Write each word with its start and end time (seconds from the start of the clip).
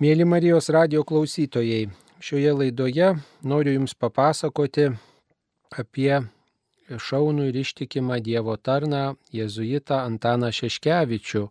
Mėly 0.00 0.24
Marijos 0.24 0.70
radio 0.72 1.02
klausytojai, 1.04 1.90
šioje 2.24 2.54
laidoje 2.56 3.20
noriu 3.44 3.74
Jums 3.74 3.92
papasakoti 4.00 4.86
apie 5.76 6.24
šaunų 6.88 7.50
ir 7.50 7.58
ištikimą 7.60 8.16
Dievo 8.24 8.56
tarną 8.56 9.20
jėzuitą 9.36 10.00
Antaną 10.06 10.48
Šeškevičių, 10.56 11.42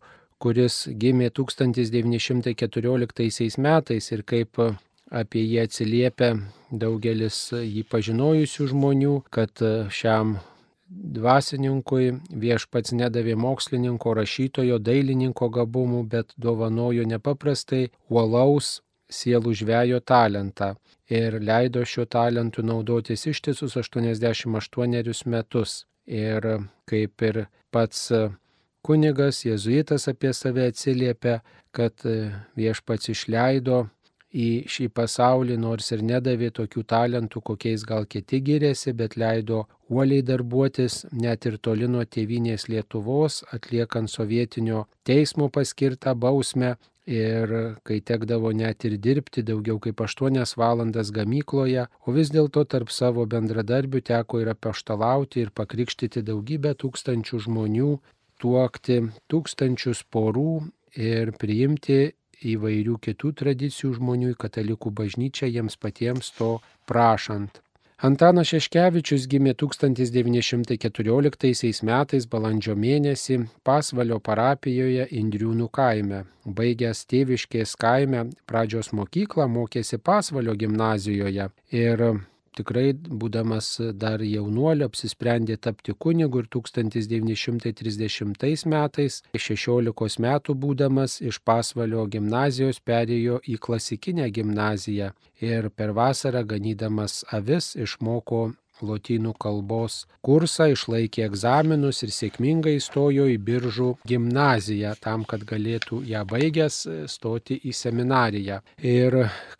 kuris 0.41 0.89
gimė 0.89 1.29
1914 1.29 3.61
metais 3.61 4.09
ir 4.17 4.25
kaip 4.33 4.57
apie 5.13 5.45
jį 5.45 5.61
atsiliepia 5.67 6.33
daugelis 6.73 7.53
jį 7.53 7.85
pažinojusių 7.93 8.73
žmonių, 8.73 9.29
kad 9.29 9.53
šiam 9.93 10.41
dvasininkui 10.89 12.11
viešpats 12.43 12.93
nedavė 12.97 13.35
mokslininko, 13.37 14.13
rašytojo, 14.17 14.79
dailininko 14.81 15.49
gabumų, 15.53 16.03
bet 16.09 16.33
dovanojo 16.37 17.05
nepaprastai 17.07 17.89
uolaus 18.09 18.79
sielų 19.09 19.53
žvejo 19.61 19.99
talentą 20.05 20.75
ir 21.09 21.39
leido 21.41 21.85
šiuo 21.85 22.05
talentu 22.05 22.63
naudotis 22.65 23.25
ištisus 23.29 23.77
88 23.77 25.29
metus. 25.29 25.85
Ir 26.09 26.41
kaip 26.89 27.21
ir 27.21 27.43
pats 27.69 28.07
kunigas 28.81 29.43
jėzuitas 29.45 30.07
apie 30.09 30.31
save 30.33 30.65
atsiliepia, 30.71 31.39
kad 31.71 31.93
viešpats 32.57 33.11
išleido 33.13 33.83
į 34.33 34.49
šį 34.69 34.89
pasaulį, 34.93 35.57
nors 35.57 35.89
ir 35.91 36.03
nedavė 36.05 36.51
tokių 36.53 36.83
talentų, 36.85 37.41
kokiais 37.41 37.83
gal 37.85 38.05
kiti 38.05 38.41
gyrėsi, 38.45 38.93
bet 38.93 39.17
leido 39.17 39.65
uoliai 39.89 40.21
darbuotis 40.21 41.05
net 41.11 41.45
ir 41.49 41.57
toli 41.57 41.87
nuo 41.87 42.05
tėvinės 42.05 42.69
Lietuvos, 42.69 43.43
atliekant 43.53 44.09
sovietinio 44.09 44.85
teismo 45.03 45.49
paskirtą 45.49 46.15
bausmę. 46.15 46.77
Ir 47.09 47.49
kai 47.81 47.95
tekdavo 48.05 48.51
net 48.53 48.85
ir 48.85 48.99
dirbti 49.01 49.41
daugiau 49.41 49.79
kaip 49.81 49.97
8 50.05 50.43
valandas 50.61 51.09
gamykloje, 51.09 51.87
o 52.05 52.13
vis 52.13 52.29
dėlto 52.29 52.67
tarp 52.69 52.91
savo 52.93 53.25
bendradarbių 53.25 54.03
teko 54.05 54.43
ir 54.43 54.51
apaštalauti 54.53 55.41
ir 55.41 55.49
pakrikštyti 55.49 56.21
daugybę 56.27 56.75
tūkstančių 56.77 57.39
žmonių, 57.47 57.89
tuokti 58.37 58.99
tūkstančius 59.25 60.03
porų 60.13 60.69
ir 61.01 61.33
priimti 61.41 62.13
įvairių 62.43 62.99
kitų 63.07 63.33
tradicijų 63.41 63.95
žmonių 63.99 64.33
į 64.33 64.39
katalikų 64.43 64.93
bažnyčią 65.01 65.49
jiems 65.49 65.79
patiems 65.79 66.31
to 66.37 66.51
prašant. 66.89 67.61
Antanas 67.99 68.47
Šeškevičius 68.47 69.25
gimė 69.27 69.51
1914 69.59 71.83
metais 71.83 72.23
balandžio 72.31 72.71
mėnesį 72.79 73.43
Pasvalio 73.67 74.23
parapijoje 74.23 75.03
Indriūnų 75.19 75.67
kaime. 75.67 76.23
Baigęs 76.47 77.03
tėviškės 77.11 77.75
kaime 77.75 78.31
pradžios 78.47 78.95
mokyklą 78.95 79.51
mokėsi 79.51 79.99
Pasvalio 79.99 80.55
gimnazijoje 80.55 81.51
ir 81.75 82.23
tikrai, 82.57 82.93
būdamas 82.93 83.67
dar 84.01 84.21
jaunuoliu, 84.25 84.85
apsisprendė 84.89 85.57
tapti 85.57 85.93
kunigu 85.93 86.43
ir 86.43 86.47
1930 86.55 88.65
metais, 88.69 89.21
16 89.33 90.19
metų 90.25 90.55
būdamas 90.63 91.21
iš 91.21 91.39
Pasvalio 91.45 92.05
gimnazijos 92.07 92.79
perėjo 92.79 93.39
į 93.45 93.57
klasikinę 93.65 94.29
gimnaziją 94.33 95.11
ir 95.41 95.69
per 95.69 95.93
vasarą 95.95 96.43
ganydamas 96.47 97.23
avis 97.31 97.75
išmoko 97.75 98.53
lotynų 98.85 99.33
kalbos 99.39 100.05
kursą, 100.25 100.65
išlaikė 100.73 101.21
egzaminus 101.27 102.03
ir 102.05 102.11
sėkmingai 102.15 102.75
įstojo 102.79 103.25
į 103.33 103.37
biržų 103.49 103.89
gimnaziją 104.09 104.91
tam, 105.03 105.19
kad 105.29 105.41
galėtų 105.49 105.95
ją 106.09 106.21
baigęs 106.29 106.75
stoti 107.11 107.55
į 107.63 107.71
seminariją. 107.75 108.57
Ir 108.79 109.11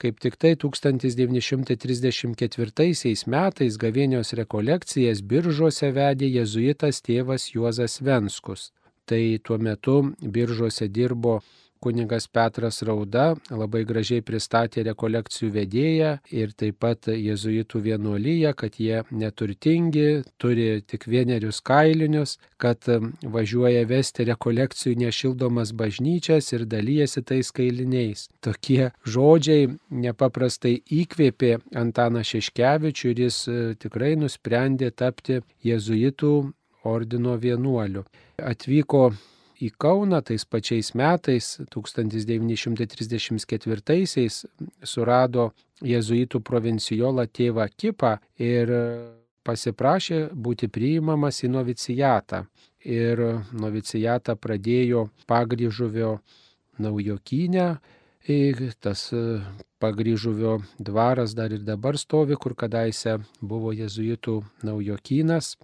kaip 0.01 0.15
tik 0.23 0.33
tai 0.41 0.53
1934 0.59 3.25
metais 3.27 3.73
gavėnios 3.83 4.29
rekolekcijas 4.39 5.17
biržuose 5.21 5.91
vedė 5.95 6.27
jezuitas 6.39 6.95
tėvas 7.05 7.43
Juozas 7.53 8.01
Venskus. 8.01 8.71
Tai 9.09 9.23
tuo 9.43 9.57
metu 9.57 10.13
biržuose 10.21 10.87
dirbo 10.87 11.41
kunigas 11.83 12.27
Petras 12.27 12.81
Rauda 12.83 13.33
labai 13.49 13.83
gražiai 13.87 14.23
pristatė 14.25 14.83
rekolekcijų 14.89 15.51
vedėją 15.55 16.11
ir 16.35 16.53
taip 16.57 16.79
pat 16.83 17.09
jezuitų 17.11 17.81
vienuolyje, 17.87 18.53
kad 18.59 18.79
jie 18.79 19.03
neturtingi, 19.11 20.23
turi 20.41 20.81
tik 20.87 21.07
vienerius 21.09 21.61
kailinius, 21.65 22.37
kad 22.61 22.85
važiuoja 23.23 23.85
vesti 23.89 24.27
rekolekcijų 24.29 24.97
nešildomas 25.05 25.73
bažnyčias 25.73 26.51
ir 26.53 26.67
dalyjasi 26.69 27.23
tais 27.23 27.51
kailiniais. 27.55 28.27
Tokie 28.43 28.91
žodžiai 29.07 29.71
nepaprastai 29.89 30.77
įkvėpė 31.01 31.55
Antaną 31.79 32.23
Šeškevičių 32.27 33.11
ir 33.13 33.25
jis 33.25 33.41
tikrai 33.81 34.15
nusprendė 34.19 34.91
tapti 34.91 35.41
jezuitų 35.65 36.33
ordino 36.83 37.35
vienuoliu. 37.37 38.05
Atvyko 38.39 39.09
į 39.59 39.73
Kauną 39.79 40.21
tais 40.25 40.45
pačiais 40.47 40.93
metais, 40.97 41.59
1934-aisiais, 41.73 44.45
surado 44.83 45.51
jėzuitų 45.85 46.39
provincijolą 46.45 47.25
tėvą 47.27 47.67
Kipą 47.75 48.17
ir 48.39 48.69
pasiprašė 49.47 50.29
būti 50.33 50.67
priimamas 50.71 51.43
į 51.43 51.47
novicijatą. 51.55 52.45
Ir 52.87 53.43
novicijatą 53.51 54.35
pradėjo 54.39 55.09
pagryžuvio 55.27 56.19
naujokynę. 56.79 57.77
Tas 58.79 59.13
pagryžuvio 59.81 60.61
dvaras 60.77 61.33
dar 61.35 61.51
ir 61.55 61.59
dabar 61.65 61.97
stovi, 61.97 62.35
kur 62.35 62.55
kadaise 62.55 63.17
buvo 63.41 63.71
jėzuitų 63.73 64.43
naujokynas 64.67 65.57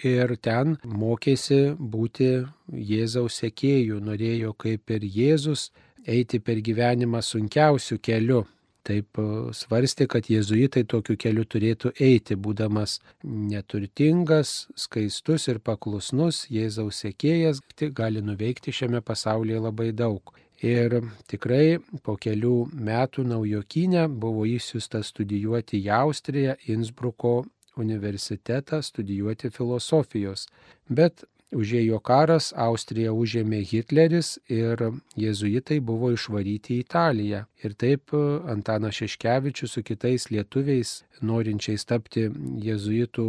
ir 0.00 0.36
ten 0.36 0.76
mokėsi 0.84 1.74
būti 1.78 2.32
Jėzaus 2.72 3.38
sekėjų, 3.42 4.00
norėjo 4.00 4.54
kaip 4.58 4.90
ir 4.90 5.04
Jėzus 5.04 5.70
eiti 6.06 6.40
per 6.40 6.60
gyvenimą 6.64 7.22
sunkiausių 7.22 7.98
kelių. 8.02 8.42
Taip 8.82 9.18
e, 9.20 9.24
svarstė, 9.54 10.08
kad 10.10 10.26
jėzuitai 10.26 10.82
tokiu 10.90 11.14
keliu 11.14 11.44
turėtų 11.46 11.92
eiti, 12.02 12.34
būdamas 12.34 12.96
neturtingas, 13.22 14.66
skaistus 14.74 15.46
ir 15.52 15.60
paklusnus, 15.62 16.48
Jėzaus 16.50 17.04
sekėjas 17.04 17.62
gali 17.94 18.22
nuveikti 18.26 18.74
šiame 18.74 19.00
pasaulyje 19.06 19.62
labai 19.68 19.92
daug. 19.94 20.34
Ir 20.62 21.00
tikrai 21.30 21.78
po 22.06 22.16
kelių 22.18 22.56
metų 22.74 23.24
naujokinė 23.26 24.08
buvo 24.08 24.44
įsiusta 24.46 25.02
studijuoti 25.02 25.80
į 25.82 25.88
Austriją, 26.02 26.54
Innsbruko 26.70 27.44
universitetą 27.76 28.82
studijuoti 28.82 29.50
filosofijos, 29.50 30.46
bet 30.88 31.24
užėjo 31.52 31.98
karas, 32.04 32.50
Austriją 32.56 33.12
užėmė 33.16 33.60
Hitleris 33.68 34.38
ir 34.52 34.80
jėzuitai 35.20 35.78
buvo 35.84 36.12
išvaryti 36.14 36.78
į 36.78 36.84
Italiją. 36.86 37.42
Ir 37.64 37.76
taip 37.78 38.14
Antanas 38.52 38.96
Šeškevičius 39.00 39.76
su 39.76 39.82
kitais 39.86 40.30
lietuviais, 40.32 41.02
norinčiais 41.20 41.84
tapti 41.88 42.28
jėzuitų 42.66 43.26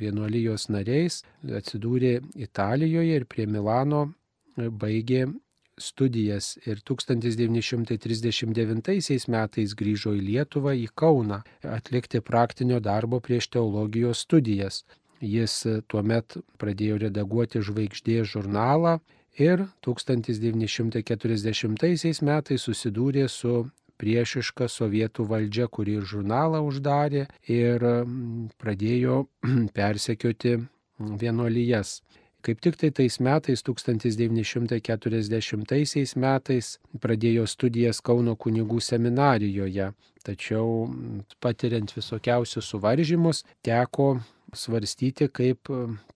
vienuolijos 0.00 0.68
nariais, 0.72 1.22
atsidūrė 1.60 2.18
Italijoje 2.38 3.20
ir 3.20 3.28
prie 3.28 3.46
Milano 3.50 4.08
baigė 4.56 5.26
studijas 5.82 6.58
ir 6.66 6.80
1939 6.90 9.28
metais 9.28 9.74
grįžo 9.78 10.14
į 10.16 10.20
Lietuvą, 10.30 10.72
į 10.74 10.88
Kauną, 10.94 11.42
atlikti 11.62 12.20
praktinio 12.20 12.80
darbo 12.80 13.20
prieš 13.20 13.48
teologijos 13.56 14.18
studijas. 14.26 14.84
Jis 15.20 15.66
tuomet 15.90 16.36
pradėjo 16.62 16.98
redaguoti 17.08 17.58
žvaigždės 17.64 18.26
žurnalą 18.34 18.98
ir 19.38 19.66
1940 19.86 22.22
metais 22.22 22.62
susidūrė 22.62 23.28
su 23.28 23.70
priešiška 23.98 24.68
sovietų 24.70 25.26
valdžia, 25.32 25.66
kuri 25.66 25.98
žurnalą 26.06 26.62
uždarė 26.66 27.26
ir 27.50 27.82
pradėjo 28.62 29.26
persekioti 29.78 30.58
vienuolijas. 30.98 32.00
Kaip 32.48 32.62
tik 32.64 32.78
tai 32.80 32.88
tais 32.96 33.18
metais, 33.20 33.60
1940 33.60 36.16
metais, 36.16 36.80
pradėjo 36.96 37.44
studijas 37.44 38.00
Kauno 38.00 38.32
kunigų 38.40 38.80
seminarijoje, 38.80 39.92
tačiau 40.24 40.88
patiriant 41.44 41.92
visokiausius 41.92 42.64
suvaržymus, 42.72 43.44
teko 43.60 44.24
svarstyti, 44.56 45.28
kaip 45.28 45.68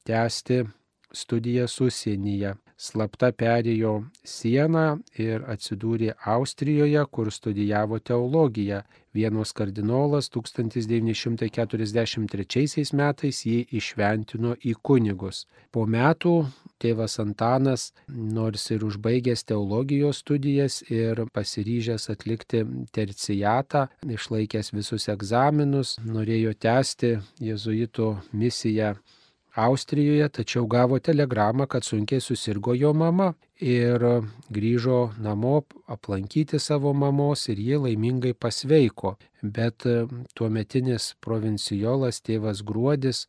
tęsti 0.09 0.65
studijas 1.13 1.77
užsienyje. 1.85 2.57
Slapta 2.83 3.31
perėjo 3.33 4.05
sieną 4.27 4.99
ir 5.25 5.45
atsidūrė 5.55 6.11
Austrijoje, 6.35 7.03
kur 7.15 7.27
studijavo 7.33 7.99
teologiją. 7.99 8.83
Vienos 9.15 9.53
kardinolas 9.53 10.31
1943 10.33 12.93
metais 12.97 13.47
jį 13.47 13.67
išventino 13.79 14.57
į 14.65 14.75
kunigus. 14.89 15.47
Po 15.71 15.87
metų 15.87 16.47
tėvas 16.83 17.19
Antanas, 17.23 17.93
nors 18.09 18.71
ir 18.75 18.85
užbaigęs 18.89 19.45
teologijos 19.47 20.17
studijas 20.25 20.75
ir 20.89 21.15
pasiryžęs 21.37 22.05
atlikti 22.17 22.61
tercijatą, 22.97 23.81
išlaikęs 24.17 24.67
visus 24.75 25.05
egzaminus, 25.13 25.89
norėjo 26.03 26.53
tęsti 26.67 27.11
jėzuito 27.51 28.09
misiją 28.33 28.97
Austrijoje, 29.55 30.29
tačiau 30.29 30.67
gavo 30.67 30.99
telegramą, 30.99 31.67
kad 31.67 31.85
sunkiai 31.85 32.21
susirgo 32.25 32.73
jo 32.75 32.93
mama 32.97 33.35
ir 33.61 34.01
grįžo 34.49 35.13
namo 35.21 35.59
aplankyti 35.87 36.59
savo 36.59 36.93
mamos 36.93 37.49
ir 37.53 37.61
jie 37.61 37.79
laimingai 37.79 38.33
pasveiko. 38.33 39.17
Bet 39.43 39.87
e, 39.87 40.07
tuo 40.35 40.49
metinis 40.49 41.13
provincijolas 41.21 42.23
tėvas 42.25 42.65
Gruodis 42.65 43.27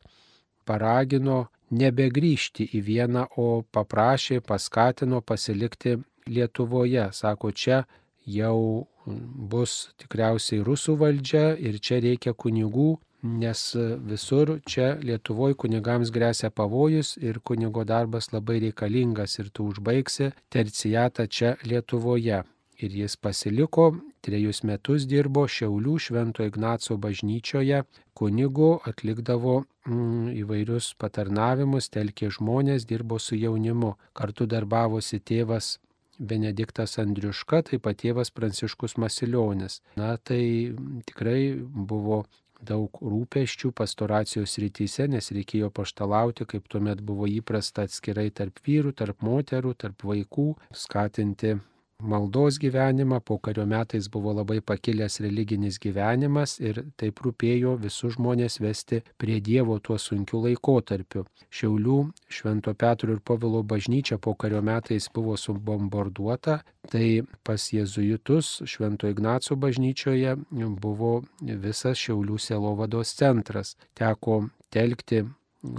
paragino 0.64 1.44
nebegrįžti 1.70 2.70
į 2.72 2.80
vieną, 2.88 3.26
o 3.36 3.62
paprašė, 3.72 4.40
paskatino 4.40 5.20
pasilikti 5.20 5.98
Lietuvoje. 6.26 7.10
Sako, 7.12 7.50
čia 7.52 7.84
jau 8.24 8.86
bus 9.04 9.90
tikriausiai 10.00 10.64
rusų 10.64 10.96
valdžia 10.96 11.50
ir 11.60 11.76
čia 11.84 12.00
reikia 12.00 12.32
kunigų 12.32 12.94
nes 13.24 13.60
visur 14.04 14.58
čia 14.68 14.94
Lietuvoje 15.00 15.56
kunigams 15.56 16.10
grėsia 16.12 16.50
pavojus 16.50 17.16
ir 17.16 17.40
kunigo 17.40 17.84
darbas 17.88 18.32
labai 18.32 18.58
reikalingas 18.66 19.38
ir 19.40 19.48
tu 19.48 19.70
užbaigsi 19.72 20.32
tercijatą 20.52 21.26
čia 21.26 21.54
Lietuvoje. 21.64 22.42
Ir 22.84 22.90
jis 22.90 23.14
pasiliko, 23.16 23.84
trejus 24.26 24.60
metus 24.66 25.06
dirbo 25.06 25.46
Šiaulių 25.48 25.94
Švento 26.06 26.44
Ignaco 26.44 26.96
bažnyčioje, 26.98 27.84
kunigu 28.18 28.70
atlikdavo 28.90 29.60
mm, 29.86 30.34
įvairius 30.42 30.90
patarnavimus, 30.98 31.88
telkė 31.94 32.32
žmonės, 32.34 32.84
dirbo 32.90 33.20
su 33.22 33.38
jaunimu. 33.38 33.94
Kartu 34.12 34.48
darbavosi 34.50 35.22
tėvas 35.22 35.78
Benediktas 36.18 36.98
Andriuška, 37.02 37.62
taip 37.70 37.86
pat 37.86 38.02
tėvas 38.02 38.34
Pranciškus 38.34 38.98
Masilionis. 39.02 39.80
Na 39.96 40.16
tai 40.16 40.74
tikrai 41.06 41.54
buvo 41.62 42.24
daug 42.62 43.00
rūpeščių 43.02 43.72
pastoracijos 43.76 44.56
rytise, 44.62 45.08
nes 45.10 45.30
reikėjo 45.34 45.70
paštalauti, 45.74 46.46
kaip 46.48 46.68
tuomet 46.70 47.02
buvo 47.02 47.28
įprasta 47.30 47.88
atskirai 47.88 48.30
tarp 48.30 48.62
vyrų, 48.66 48.94
tarp 49.00 49.22
moterų, 49.26 49.74
tarp 49.84 50.04
vaikų, 50.06 50.48
skatinti 50.84 51.56
maldos 52.04 52.58
gyvenimą, 52.62 53.20
po 53.20 53.38
kario 53.38 53.64
metais 53.66 54.08
buvo 54.08 54.32
labai 54.36 54.60
pakilęs 54.60 55.20
religinis 55.24 55.78
gyvenimas 55.82 56.58
ir 56.60 56.82
taip 57.00 57.22
rūpėjo 57.24 57.74
visus 57.80 58.16
žmonės 58.18 58.60
vesti 58.62 59.00
prie 59.20 59.40
Dievo 59.40 59.78
tuo 59.80 59.98
sunkiu 59.98 60.42
laikotarpiu. 60.44 61.24
Šiaulių 61.54 61.98
Švento 62.28 62.74
Petro 62.74 63.14
ir 63.14 63.22
Povilo 63.24 63.62
bažnyčia 63.62 64.18
po 64.18 64.34
kario 64.34 64.62
metais 64.62 65.08
buvo 65.14 65.36
subombarduota, 65.40 66.60
tai 66.90 67.22
pas 67.42 67.70
jėzuitus 67.72 68.60
Švento 68.68 69.08
Ignaco 69.08 69.56
bažnyčioje 69.56 70.36
buvo 70.80 71.14
visas 71.40 71.98
Šiaulių 71.98 72.38
selovados 72.38 73.16
centras. 73.16 73.76
Teko 73.96 74.44
telkti 74.70 75.24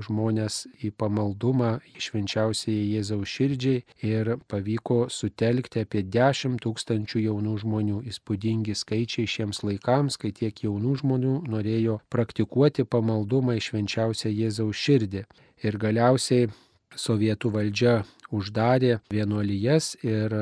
žmonės 0.05 0.65
į 0.83 0.91
pamaldumą 0.99 1.75
švenčiausiai 2.01 2.95
Jėzaus 2.95 3.29
širdžiai 3.29 3.83
ir 4.07 4.31
pavyko 4.51 5.05
sutelkti 5.13 5.83
apie 5.85 6.03
10 6.15 6.59
tūkstančių 6.63 7.23
jaunų 7.27 7.55
žmonių. 7.63 8.01
Įspūdingi 8.11 8.75
skaičiai 8.77 9.29
šiems 9.29 9.63
laikams, 9.67 10.17
kai 10.21 10.33
tiek 10.35 10.63
jaunų 10.65 10.97
žmonių 11.03 11.35
norėjo 11.51 11.99
praktikuoti 12.13 12.87
pamaldumą 12.89 13.57
į 13.59 13.65
švenčiausią 13.69 14.33
Jėzaus 14.33 14.81
širdį. 14.81 15.25
Ir 15.65 15.79
galiausiai 15.81 16.49
sovietų 16.95 17.51
valdžia 17.55 17.95
uždarė 18.35 18.99
vienuolijas 19.11 19.95
ir 20.03 20.35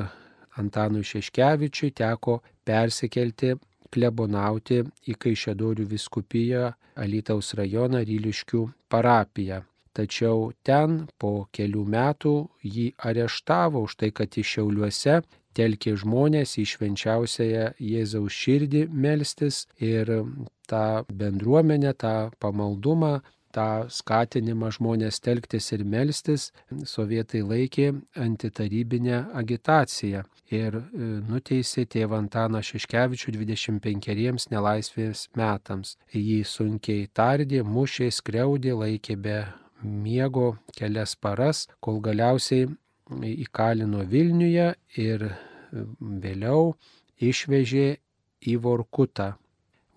Antanui 0.59 1.03
Šeškevičiui 1.05 1.93
teko 1.97 2.39
persikelti 2.65 3.55
klebonauti 3.93 4.81
į 5.09 5.17
Kaišėdorių 5.25 5.85
viskupiją 5.93 6.71
Alytaus 7.03 7.53
rajoną 7.57 8.03
Ryliškių 8.09 8.63
parapiją. 8.91 9.61
Tačiau 9.93 10.49
ten 10.65 11.03
po 11.21 11.47
kelių 11.53 11.83
metų 11.95 12.33
jį 12.65 12.87
areštavo 13.09 13.83
už 13.85 13.95
tai, 14.01 14.09
kad 14.09 14.33
iš 14.41 14.55
Šiauliuose 14.55 15.19
telkė 15.53 15.93
žmonės 16.01 16.55
į 16.57 16.65
švenčiausiąją 16.71 17.67
Jėzaus 17.77 18.33
širdį 18.33 18.87
melstis 18.89 19.67
ir 19.77 20.09
tą 20.69 20.85
bendruomenę, 21.21 21.93
tą 21.93 22.15
pamaldumą 22.41 23.19
tą 23.53 23.67
skatinimą 23.93 24.71
žmonės 24.77 25.19
telktis 25.23 25.69
ir 25.75 25.83
melstis 25.85 26.49
sovietai 26.89 27.43
laikė 27.45 27.89
antitarybinę 28.25 29.19
agitaciją 29.39 30.23
ir 30.53 30.77
e, 30.77 30.83
nuteisė 31.29 31.85
tėvą 31.89 32.19
Antaną 32.23 32.61
Šeškevičių 32.65 33.33
25 33.37 34.47
nelaisvės 34.53 35.27
metams. 35.39 35.97
Jį 36.13 36.41
sunkiai 36.47 37.09
tardė, 37.13 37.63
mušė, 37.63 38.09
skriaudė, 38.11 38.73
laikė 38.77 39.17
be 39.17 39.37
miego 39.83 40.55
kelias 40.77 41.15
paras, 41.15 41.67
kol 41.83 41.99
galiausiai 42.03 42.69
įkalino 43.11 44.05
Vilniuje 44.09 44.73
ir 44.97 45.29
e, 45.29 45.33
vėliau 45.99 46.73
išvežė 47.21 47.87
į 48.43 48.57
Vorkutą. 48.63 49.33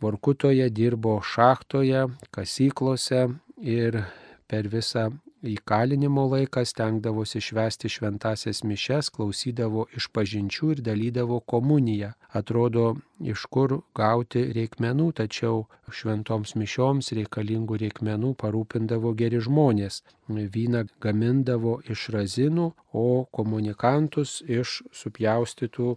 Vorkutoje 0.00 0.68
dirbo 0.70 1.16
šachtoje, 1.24 2.04
kasyklose 2.34 3.22
ir 3.56 4.02
per 4.46 4.68
visą 4.70 5.10
įkalinimo 5.46 6.24
laiką 6.30 6.62
stengdavosi 6.66 7.40
švesti 7.44 7.90
šventasias 7.92 8.62
mišes, 8.66 9.10
klausydavo 9.14 9.86
iš 9.98 10.08
pažinčių 10.14 10.70
ir 10.74 10.82
dalydavo 10.88 11.40
komuniją. 11.52 12.12
Atrodo, 12.40 12.86
iš 13.20 13.46
kur 13.52 13.76
gauti 13.94 14.42
reikmenų, 14.56 15.10
tačiau 15.20 15.66
šventoms 16.00 16.56
mišioms 16.60 17.12
reikalingų 17.18 17.78
reikmenų 17.84 18.34
parūpindavo 18.42 19.14
geri 19.18 19.40
žmonės. 19.48 20.02
Vyną 20.28 20.86
gamindavo 21.02 21.78
iš 21.90 22.08
razinų, 22.16 22.70
o 22.92 23.08
komunikantus 23.38 24.40
iš 24.46 24.82
supjaustytų 24.92 25.96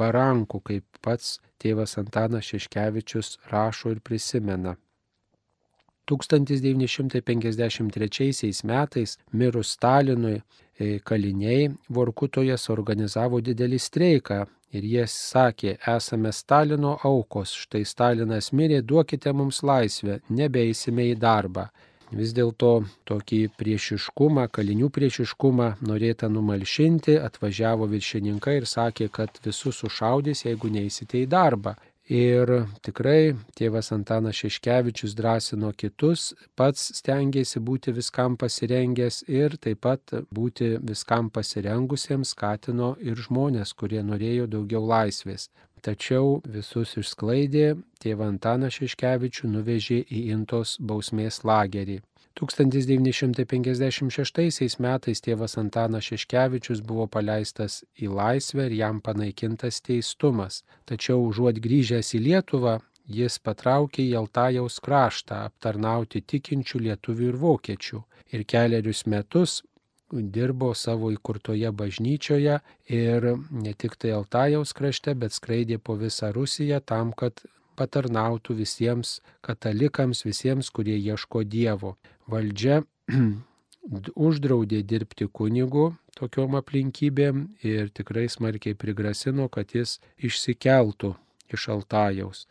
barankų, 0.00 0.62
kaip 0.68 1.02
pats 1.04 1.38
tėvas 1.60 1.98
Antanas 2.00 2.48
Šeškevičius 2.48 3.36
rašo 3.52 3.92
ir 3.96 4.00
prisimena. 4.00 4.78
1953 6.10 8.62
metais 8.70 9.10
mirus 9.32 9.68
Stalinui 9.76 10.36
e, 10.36 10.40
kaliniai 11.04 11.70
Vorkutoje 11.88 12.56
suorganizavo 12.58 13.40
didelį 13.44 13.78
streiką 13.78 14.46
ir 14.72 14.84
jie 14.86 15.06
sakė, 15.10 15.76
esame 15.96 16.32
Stalino 16.32 16.98
aukos, 17.04 17.52
štai 17.64 17.84
Stalinas 17.86 18.52
mirė, 18.54 18.82
duokite 18.82 19.32
mums 19.34 19.62
laisvę, 19.66 20.20
nebeisime 20.30 21.04
į 21.10 21.16
darbą. 21.20 21.68
Vis 22.10 22.32
dėlto 22.34 22.70
tokį 23.06 23.38
priešiškumą, 23.58 24.48
kalinių 24.50 24.88
priešiškumą 24.90 25.68
norėta 25.86 26.26
numalšinti, 26.26 27.14
atvažiavo 27.22 27.86
viršininkai 27.92 28.56
ir 28.58 28.66
sakė, 28.66 29.06
kad 29.14 29.38
visus 29.44 29.78
sušaudys, 29.84 30.42
jeigu 30.48 30.72
neįsite 30.74 31.22
į 31.22 31.28
darbą. 31.30 31.76
Ir 32.10 32.50
tikrai 32.82 33.36
tėvas 33.54 33.92
Antanas 33.94 34.34
Šeškevičius 34.40 35.12
drąsino 35.14 35.68
kitus, 35.78 36.32
pats 36.58 36.88
stengiasi 36.98 37.62
būti 37.62 37.94
viskam 37.94 38.34
pasirengęs 38.40 39.20
ir 39.30 39.54
taip 39.62 39.84
pat 39.86 40.16
būti 40.34 40.72
viskam 40.82 41.30
pasirengusiems 41.30 42.34
skatino 42.34 42.96
ir 42.98 43.14
žmonės, 43.14 43.76
kurie 43.78 44.02
norėjo 44.02 44.50
daugiau 44.50 44.82
laisvės. 44.90 45.46
Tačiau 45.86 46.40
visus 46.50 46.98
išsklaidė, 46.98 47.76
tėvą 48.02 48.26
Antaną 48.34 48.74
Šeškevičių 48.74 49.54
nuvežė 49.54 50.02
į 50.02 50.26
Intos 50.34 50.80
bausmės 50.82 51.44
lagerį. 51.46 52.00
1956 52.38 54.78
metais 54.80 55.20
tėvas 55.24 55.58
Antanas 55.60 56.04
Šeškevičius 56.08 56.80
buvo 56.86 57.06
paleistas 57.06 57.84
į 57.98 58.08
laisvę 58.14 58.62
ir 58.68 58.74
jam 58.78 59.00
panaikintas 59.00 59.80
teistumas. 59.86 60.64
Tačiau 60.86 61.18
užuot 61.26 61.56
grįžęs 61.64 62.14
į 62.16 62.18
Lietuvą, 62.28 62.74
jis 63.10 63.38
patraukė 63.42 64.02
į 64.06 64.14
Altajaus 64.22 64.74
kraštą 64.84 65.34
aptarnauti 65.50 66.18
tikinčių 66.22 66.78
lietuvių 66.86 67.24
ir 67.32 67.36
vokiečių. 67.44 67.98
Ir 68.30 68.40
keliarius 68.46 69.00
metus 69.10 69.62
dirbo 70.10 70.74
savo 70.74 71.10
įkurtoje 71.14 71.70
bažnyčioje 71.74 72.58
ir 72.90 73.26
ne 73.50 73.72
tik 73.74 73.96
tai 73.98 74.14
Altajaus 74.16 74.74
krašte, 74.74 75.14
bet 75.14 75.34
skraidė 75.34 75.78
po 75.78 75.96
visą 75.98 76.32
Rusiją 76.34 76.80
tam, 76.80 77.12
kad 77.12 77.42
patarnautų 77.78 78.56
visiems 78.58 79.18
katalikams, 79.46 80.24
visiems, 80.26 80.70
kurie 80.70 80.96
ieško 80.98 81.44
Dievo. 81.44 81.96
Valdžia 82.30 82.82
uždraudė 84.28 84.82
dirbti 84.82 85.28
kunigu 85.32 85.90
tokiom 86.18 86.56
aplinkybėm 86.60 87.46
ir 87.66 87.90
tikrai 87.94 88.28
smarkiai 88.28 88.76
prigrasino, 88.78 89.48
kad 89.48 89.74
jis 89.74 89.98
išsikeltų 90.18 91.14
iš 91.54 91.68
Altajaus. 91.74 92.46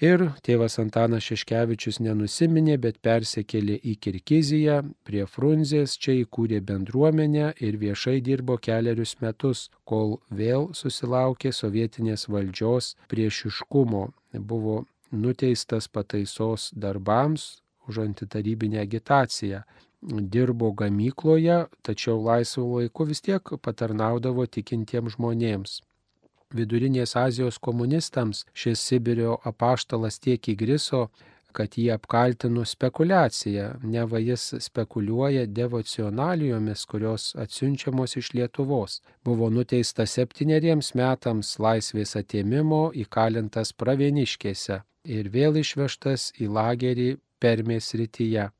Ir 0.00 0.22
tėvas 0.40 0.78
Antanas 0.80 1.26
Šeškevičius 1.28 1.98
nenusiminė, 2.00 2.78
bet 2.80 3.02
persikėlė 3.04 3.74
į 3.84 3.98
Kirgiziją, 4.00 4.78
prie 5.04 5.26
Frunzės, 5.28 5.98
čia 6.00 6.14
įkūrė 6.22 6.62
bendruomenę 6.70 7.50
ir 7.60 7.76
viešai 7.82 8.22
dirbo 8.24 8.56
keliarius 8.56 9.18
metus, 9.20 9.66
kol 9.84 10.16
vėl 10.32 10.70
susilaukė 10.72 11.52
sovietinės 11.52 12.30
valdžios 12.32 12.94
priešiškumo. 13.12 14.06
Buvo 14.52 14.78
nuteistas 15.12 15.90
pataisos 15.92 16.70
darbams 16.72 17.60
už 17.84 18.00
antitarybinę 18.06 18.80
agitaciją. 18.80 19.62
Dirbo 20.32 20.72
gamykloje, 20.72 21.66
tačiau 21.84 22.16
laisvu 22.24 22.64
laiku 22.78 23.04
vis 23.04 23.20
tiek 23.20 23.52
patarnaudavo 23.60 24.48
tikintiems 24.48 25.20
žmonėms. 25.20 25.82
Vidurinės 26.54 27.14
Azijos 27.16 27.58
komunistams 27.62 28.44
šis 28.54 28.80
Sibirio 28.82 29.36
apaštalas 29.46 30.18
tiek 30.18 30.48
įgriso, 30.50 31.08
kad 31.52 31.74
jį 31.78 31.88
apkaltino 31.94 32.64
spekulacija, 32.66 33.66
neva 33.82 34.18
jis 34.22 34.54
spekuliuoja 34.66 35.46
devocionalijomis, 35.46 36.84
kurios 36.90 37.30
atsiunčiamos 37.44 38.16
iš 38.20 38.32
Lietuvos. 38.34 39.00
Buvo 39.24 39.50
nuteistas 39.50 40.14
septyneriems 40.18 40.92
metams 40.98 41.56
laisvės 41.58 42.16
atėmimo, 42.20 42.90
įkalintas 43.04 43.74
pravieniškėse 43.74 44.82
ir 45.16 45.30
vėl 45.34 45.58
išvežtas 45.62 46.32
į 46.38 46.50
lagerį 46.54 47.10
Permės 47.40 47.94
rytyje. 47.96 48.50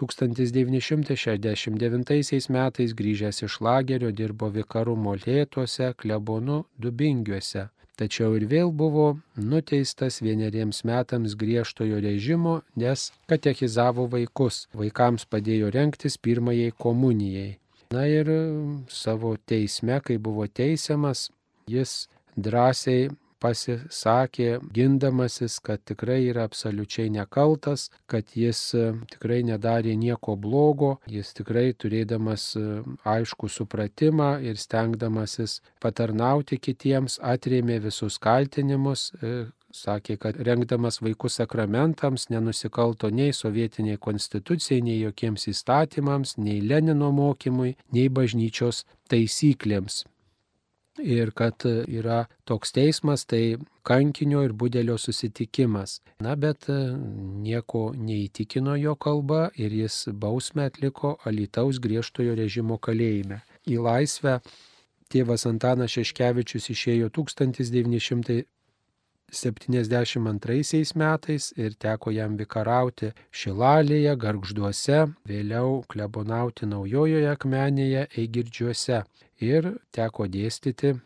1969 0.00 2.48
metais 2.56 2.90
grįžęs 3.00 3.36
iš 3.46 3.54
lagerio 3.66 4.10
dirbo 4.10 4.46
vikaru 4.54 4.94
Molėtuose, 4.96 5.86
klebonu 6.00 6.58
Dubingiuose. 6.80 7.62
Tačiau 8.00 8.32
ir 8.38 8.44
vėl 8.48 8.70
buvo 8.72 9.20
nuteistas 9.36 10.22
vieneriems 10.24 10.88
metams 10.88 11.36
griežtojo 11.36 12.00
režimo, 12.00 12.64
nes 12.72 13.12
katechizavo 13.28 14.08
vaikus. 14.14 14.64
Vaikams 14.72 15.28
padėjo 15.28 15.68
renktis 15.74 16.16
pirmajai 16.16 16.72
komunijai. 16.72 17.60
Na 17.92 18.08
ir 18.08 18.24
savo 18.88 19.36
teisme, 19.52 20.00
kai 20.00 20.16
buvo 20.16 20.48
teisiamas, 20.48 21.28
jis 21.68 22.08
drąsiai 22.40 23.12
pasisakė 23.40 24.48
gindamasis, 24.76 25.58
kad 25.64 25.82
tikrai 25.88 26.20
yra 26.30 26.44
absoliučiai 26.48 27.10
nekaltas, 27.12 27.88
kad 28.10 28.34
jis 28.36 28.60
e, 28.74 28.90
tikrai 29.14 29.40
nedarė 29.48 29.96
nieko 29.98 30.36
blogo, 30.36 30.96
jis 31.10 31.32
tikrai 31.38 31.70
turėdamas 31.72 32.50
e, 32.60 32.66
aišku 33.14 33.48
supratimą 33.48 34.32
ir 34.46 34.60
stengdamasis 34.60 35.60
patarnauti 35.82 36.60
kitiems 36.60 37.18
atrėmė 37.34 37.80
visus 37.86 38.20
kaltinimus, 38.22 39.10
e, 39.22 39.34
sakė, 39.74 40.16
kad 40.18 40.38
rengdamas 40.46 40.98
vaikus 41.00 41.38
sakramentams 41.40 42.28
nenusikalto 42.30 43.10
nei 43.14 43.34
sovietiniai 43.36 44.00
konstitucijai, 44.02 44.82
nei 44.82 45.00
jokiems 45.00 45.46
įstatymams, 45.52 46.36
nei 46.42 46.60
Lenino 46.60 47.12
mokymui, 47.14 47.76
nei 47.94 48.08
bažnyčios 48.08 48.84
taisyklėms 49.10 50.04
ir 51.02 51.32
kad 51.36 51.64
yra 51.66 52.24
toks 52.44 52.72
teismas, 52.72 53.24
tai 53.24 53.56
kankinio 53.82 54.42
ir 54.44 54.52
budelio 54.52 54.98
susitikimas. 54.98 56.00
Na, 56.20 56.36
bet 56.36 56.68
e, 56.68 56.78
nieko 57.44 57.90
neįtikino 57.96 58.76
jo 58.80 58.94
kalba 58.94 59.48
ir 59.56 59.72
jis 59.72 60.08
bausmę 60.12 60.68
atliko 60.70 61.16
Alitaus 61.24 61.80
griežtojo 61.82 62.36
režimo 62.38 62.78
kalėjime. 62.78 63.42
Į 63.66 63.80
laisvę 63.86 64.40
tėvas 65.10 65.46
Antanas 65.50 65.96
Šeškevičius 65.96 66.70
išėjo 66.76 67.10
1900. 67.10 68.42
72 69.30 70.96
metais 70.98 71.52
ir 71.56 71.76
teko 71.78 72.10
jam 72.10 72.34
vikarauti 72.34 73.12
Šilalėje, 73.30 74.16
Gargžduose, 74.18 75.04
vėliau 75.22 75.84
klebonauti 75.86 76.66
Naujojoje 76.66 77.30
akmenėje, 77.30 78.08
Eigirdžiuose 78.18 79.04
ir 79.40 79.72
teko 79.96 80.28
dėstyti 80.30 80.96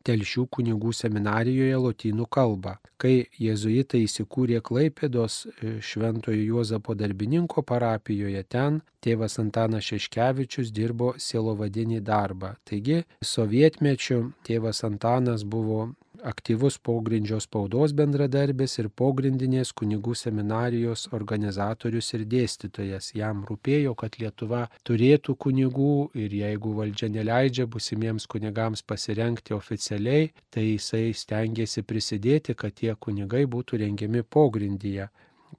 Telšių 0.00 0.46
kunigų 0.48 0.94
seminarijoje 0.96 1.76
lotynų 1.76 2.24
kalbą. 2.32 2.78
Kai 2.96 3.26
jėzuitai 3.36 3.98
įsikūrė 4.06 4.62
Klaipėdos 4.64 5.34
e, 5.44 5.74
Šventojo 5.84 6.40
Juozapo 6.40 6.96
darbininko 6.96 7.60
parapijoje, 7.68 8.40
ten 8.48 8.78
tėvas 9.04 9.36
Antanas 9.42 9.84
Šeškevičius 9.90 10.72
dirbo 10.72 11.12
sielovadinį 11.20 12.00
darbą. 12.00 12.54
Taigi, 12.64 13.02
sovietmečiu 13.20 14.30
tėvas 14.48 14.80
Antanas 14.88 15.44
buvo 15.44 15.90
aktyvus 16.24 16.78
pogrindžio 16.78 17.38
spaudos 17.40 17.92
bendradarbis 17.96 18.78
ir 18.82 18.88
pogrindinės 19.00 19.72
kunigų 19.80 20.14
seminarijos 20.18 21.06
organizatorius 21.16 22.12
ir 22.16 22.24
dėstytojas. 22.34 23.12
Jam 23.18 23.44
rūpėjo, 23.48 23.94
kad 23.98 24.18
Lietuva 24.20 24.62
turėtų 24.86 25.36
kunigų 25.44 25.94
ir 26.24 26.34
jeigu 26.40 26.74
valdžia 26.78 27.10
neleidžia 27.14 27.66
busimiems 27.66 28.26
kunigams 28.30 28.82
pasirenkti 28.82 29.56
oficialiai, 29.56 30.30
tai 30.50 30.66
jisai 30.72 31.10
stengiasi 31.14 31.82
prisidėti, 31.82 32.54
kad 32.54 32.76
tie 32.80 32.94
kunigai 32.94 33.46
būtų 33.46 33.82
rengiami 33.84 34.22
pogrindyje. 34.22 35.08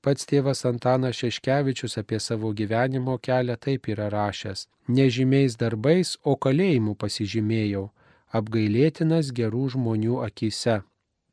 Pats 0.02 0.26
tėvas 0.26 0.66
Antanas 0.66 1.18
Šeškevičius 1.20 1.98
apie 2.02 2.20
savo 2.20 2.54
gyvenimo 2.58 3.18
kelią 3.22 3.58
taip 3.60 3.90
yra 3.92 4.10
rašęs. 4.10 4.68
Nežymiais 4.90 5.58
darbais, 5.60 6.16
o 6.24 6.36
kalėjimu 6.36 6.96
pasižymėjau 6.98 7.90
apgailėtinas 8.38 9.32
gerų 9.36 9.68
žmonių 9.76 10.22
akise. 10.28 10.82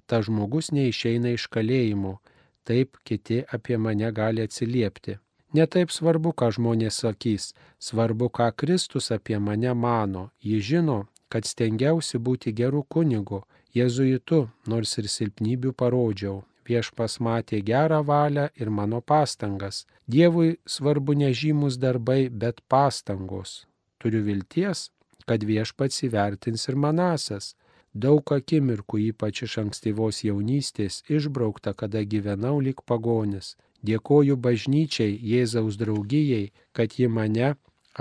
Ta 0.08 0.20
žmogus 0.24 0.72
neišeina 0.72 1.34
iš 1.36 1.46
kalėjimo, 1.52 2.18
taip 2.64 2.96
kiti 3.04 3.42
apie 3.56 3.76
mane 3.76 4.10
gali 4.12 4.44
atsiliepti. 4.44 5.18
Netaip 5.56 5.92
svarbu, 5.92 6.34
ką 6.36 6.50
žmonės 6.56 7.00
sakys, 7.04 7.52
svarbu, 7.80 8.28
ką 8.28 8.50
Kristus 8.52 9.08
apie 9.14 9.38
mane 9.40 9.72
mano. 9.74 10.28
Ji 10.44 10.60
žino, 10.60 10.98
kad 11.32 11.48
stengiausi 11.48 12.20
būti 12.20 12.52
gerų 12.52 12.84
kunigu, 12.92 13.42
jėzuitu, 13.76 14.48
nors 14.68 14.98
ir 15.00 15.08
silpnybių 15.08 15.72
parodžiau. 15.72 16.42
Viešpas 16.68 17.16
matė 17.24 17.62
gerą 17.64 18.02
valią 18.04 18.50
ir 18.60 18.68
mano 18.68 19.00
pastangas. 19.00 19.86
Dievui 20.04 20.58
svarbu 20.68 21.16
nežymus 21.16 21.78
darbai, 21.80 22.28
bet 22.28 22.60
pastangos. 22.68 23.64
Turiu 23.98 24.20
vilties, 24.26 24.90
kad 25.28 25.44
viešpats 25.44 26.04
įvertins 26.08 26.68
ir 26.70 26.76
manasias. 26.84 27.54
Daug 27.94 28.32
akimirkų, 28.36 29.00
ypač 29.12 29.42
iš 29.46 29.58
ankstyvos 29.62 30.20
jaunystės, 30.24 31.02
išbraukta, 31.08 31.72
kada 31.74 32.04
gyvenau 32.04 32.60
lik 32.60 32.84
pagonis. 32.90 33.56
Dėkoju 33.88 34.36
bažnyčiai, 34.44 35.16
Jėzaus 35.32 35.78
draugijai, 35.80 36.52
kad 36.72 36.98
ji 36.98 37.08
mane 37.08 37.54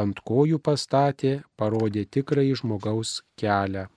ant 0.03 0.21
kojų 0.29 0.59
pastatė, 0.67 1.33
parodė 1.57 2.05
tikrai 2.05 2.51
žmogaus 2.61 3.21
kelią. 3.41 3.87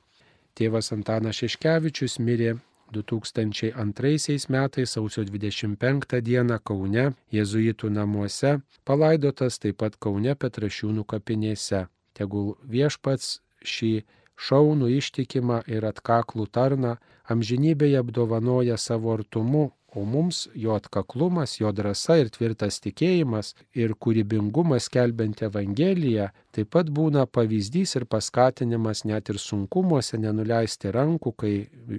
Tėvas 0.57 0.93
Antanas 0.97 1.41
Šeškevičius 1.41 2.19
mirė 2.21 2.57
2002 2.93 4.51
metais 4.55 4.97
sausio 4.97 5.25
25 5.25 6.21
dieną 6.27 6.59
Kaune, 6.65 7.07
Jėzuitų 7.33 7.93
namuose, 7.95 8.59
palaidotas 8.85 9.59
taip 9.63 9.81
pat 9.83 9.97
Kaune 9.99 10.35
Petrašiūnų 10.35 11.07
kapinėse 11.15 11.87
tegul 12.21 12.55
viešpats 12.77 13.39
šį 13.65 13.93
šaunų 14.41 14.89
ištikimą 15.01 15.61
ir 15.69 15.85
atkaklų 15.89 16.47
tarną 16.57 16.97
amžinybėje 17.31 18.01
apdovanoja 18.01 18.79
savo 18.81 19.13
artumu, 19.19 19.71
o 19.91 20.05
mums 20.05 20.45
jo 20.55 20.77
atkaklumas, 20.79 21.57
jo 21.61 21.73
drąsa 21.75 22.17
ir 22.23 22.31
tvirtas 22.31 22.79
tikėjimas 22.85 23.55
ir 23.75 23.97
kūrybingumas 23.99 24.87
kelbent 24.95 25.43
Evangeliją 25.43 26.29
taip 26.55 26.71
pat 26.77 26.93
būna 26.95 27.27
pavyzdys 27.27 27.97
ir 27.99 28.07
paskatinimas 28.07 29.03
net 29.11 29.33
ir 29.35 29.41
sunkumuose 29.43 30.19
nenuleisti 30.23 30.95
rankų, 30.95 31.35
kai 31.43 31.55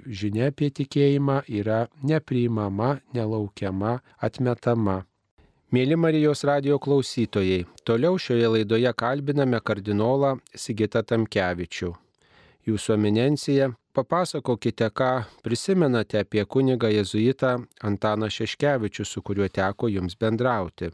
žinia 0.08 0.50
apie 0.54 0.72
tikėjimą 0.82 1.42
yra 1.62 1.86
nepriimama, 2.04 2.98
nelaukiama, 3.16 3.98
atmetama. 4.24 5.02
Mėly 5.72 5.96
Marijos 5.96 6.42
radio 6.44 6.76
klausytojai, 6.84 7.62
toliau 7.88 8.18
šioje 8.20 8.50
laidoje 8.52 8.92
kalbiname 9.02 9.62
kardinolą 9.64 10.34
Sigitą 10.52 11.00
Tamkevičių. 11.08 11.94
Jūsų 12.68 12.98
eminencija, 12.98 13.70
papasakokite, 13.96 14.90
ką 14.92 15.12
prisimenate 15.48 16.20
apie 16.26 16.44
kunigą 16.44 16.92
jezuitą 16.92 17.54
Antaną 17.88 18.28
Šeškevičių, 18.28 19.08
su 19.08 19.24
kuriuo 19.24 19.48
teko 19.48 19.88
jums 19.88 20.20
bendrauti. 20.20 20.92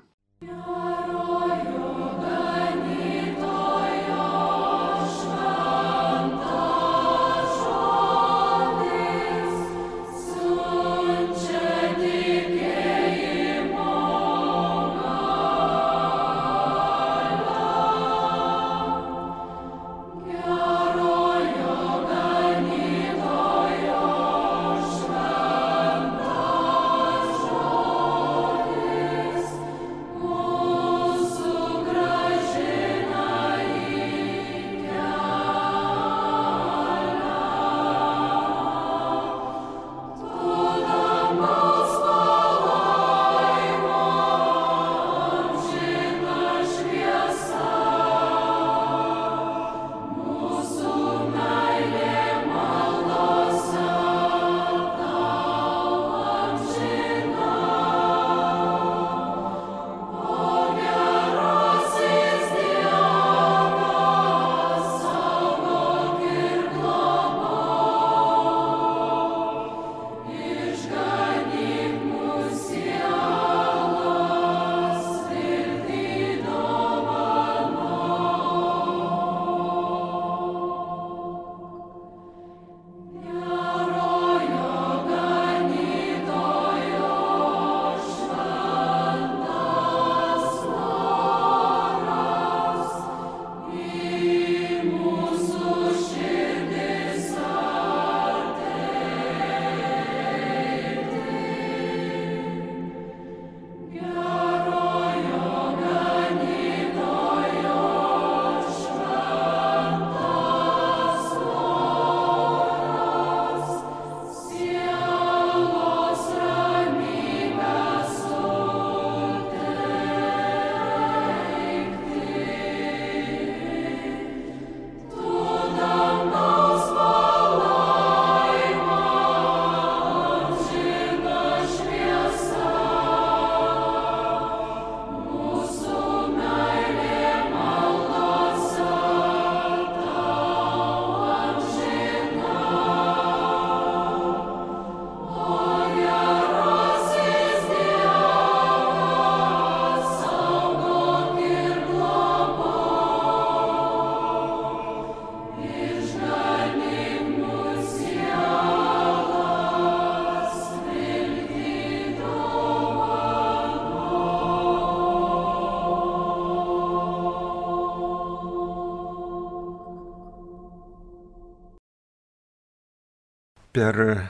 Per 173.77 174.27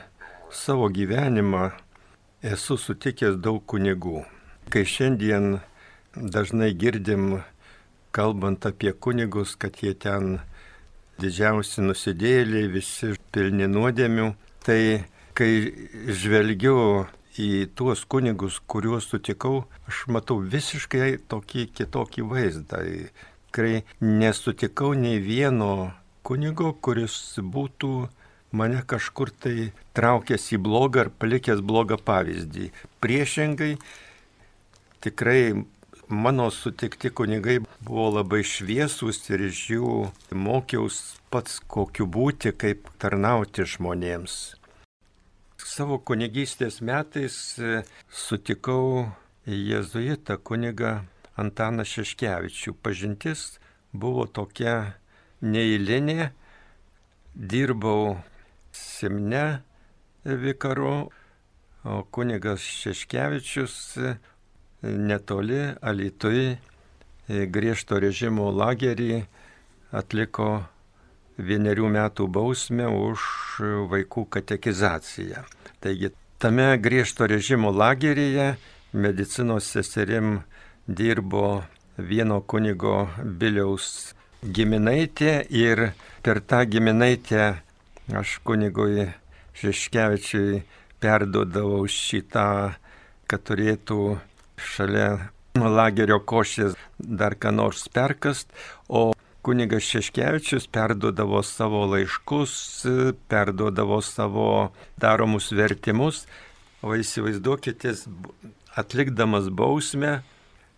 savo 0.52 0.90
gyvenimą 0.92 1.70
esu 2.54 2.76
sutikęs 2.76 3.38
daug 3.40 3.62
kunigų. 3.72 4.26
Kai 4.68 4.82
šiandien 4.84 5.62
dažnai 6.36 6.74
girdim, 6.76 7.38
kalbant 8.12 8.68
apie 8.68 8.92
kunigus, 8.92 9.54
kad 9.56 9.80
jie 9.80 9.94
ten 9.96 10.42
didžiausi 11.24 11.86
nusidėliai, 11.86 12.68
visi 12.76 13.14
pilni 13.32 13.72
nuodėmių, 13.72 14.28
tai 14.68 15.08
kai 15.32 15.50
žvelgiu 16.12 17.08
į 17.40 17.72
tuos 17.80 18.04
kunigus, 18.04 18.60
kuriuos 18.68 19.08
sutikau, 19.14 19.64
aš 19.88 20.04
matau 20.12 20.42
visiškai 20.44 21.22
tokį 21.32 21.70
kitokį 21.80 22.28
vaizdą. 22.36 22.84
Tikrai 23.48 23.86
nesutikau 24.04 24.92
nei 24.92 25.24
vieno 25.24 25.94
kunigo, 26.28 26.76
kuris 26.84 27.38
būtų 27.40 28.10
mane 28.60 28.82
kažkur 28.92 29.32
tai 29.44 29.72
traukęs 29.98 30.52
į 30.56 30.62
blogą 30.68 31.06
ar 31.06 31.10
palikęs 31.22 31.64
blogą 31.70 31.98
pavyzdį. 32.10 32.70
Priešingai, 33.04 33.74
tikrai 35.04 35.42
mano 36.08 36.50
sutikti 36.52 37.12
kunigai 37.12 37.60
buvo 37.84 38.08
labai 38.18 38.44
šviesūs 38.48 39.20
ir 39.34 39.48
iš 39.50 39.64
jų 39.74 39.92
mokiaus 40.32 41.02
pats 41.32 41.60
kokiu 41.68 42.08
būti, 42.08 42.54
kaip 42.56 42.88
tarnauti 43.02 43.68
žmonėms. 43.68 44.38
Savo 45.58 45.98
kunigystės 46.00 46.80
metais 46.80 47.36
e, 47.60 47.82
sutikau 48.08 49.10
jėzuitą 49.46 50.38
kunigą 50.40 51.02
Antaną 51.38 51.84
Šeškevičių. 51.86 52.74
Pažintis 52.82 53.60
buvo 53.92 54.26
tokia 54.26 54.96
neįlinė, 55.42 56.32
dirbau 57.36 58.18
Simne 58.78 59.44
vikaru, 60.24 61.10
o 61.84 62.00
kunigas 62.12 62.62
Šeškevičius 62.62 63.76
netoli 64.82 65.62
Alitui 65.82 66.58
griežto 67.28 68.00
režimo 68.00 68.50
lagerį 68.56 69.22
atliko 69.96 70.50
vienerių 71.38 71.90
metų 71.94 72.28
bausmę 72.34 72.88
už 72.90 73.26
vaikų 73.92 74.26
katekizaciją. 74.38 75.44
Taigi 75.84 76.12
tame 76.42 76.70
griežto 76.82 77.28
režimo 77.30 77.72
lageryje 77.72 78.56
medicinos 78.94 79.70
seserim 79.74 80.42
dirbo 80.88 81.64
vieno 81.98 82.42
kunigo 82.42 83.08
Biliaus 83.22 84.14
giminaitė 84.42 85.46
ir 85.50 85.92
per 86.24 86.42
tą 86.42 86.64
giminaitę 86.66 87.58
Aš 88.08 88.38
kunigui 88.48 89.10
Žiškevičiui 89.60 90.62
perduodavau 91.04 91.82
šitą, 91.92 92.78
kad 93.28 93.42
turėtų 93.44 93.98
šalia 94.56 95.10
lagerio 95.60 96.22
košės 96.24 96.78
dar 96.98 97.36
ką 97.36 97.52
nors 97.52 97.84
perkast, 97.92 98.48
o 98.88 99.12
kunigas 99.44 99.84
Šeškevičius 99.90 100.70
perduodavo 100.72 101.42
savo 101.44 101.84
laiškus, 101.92 102.56
perduodavo 103.28 104.00
savo 104.00 104.48
daromus 104.96 105.52
vertimus, 105.52 106.24
o 106.80 106.96
įsivaizduokite, 106.96 107.92
atlikdamas 108.80 109.52
bausmę, 109.52 110.22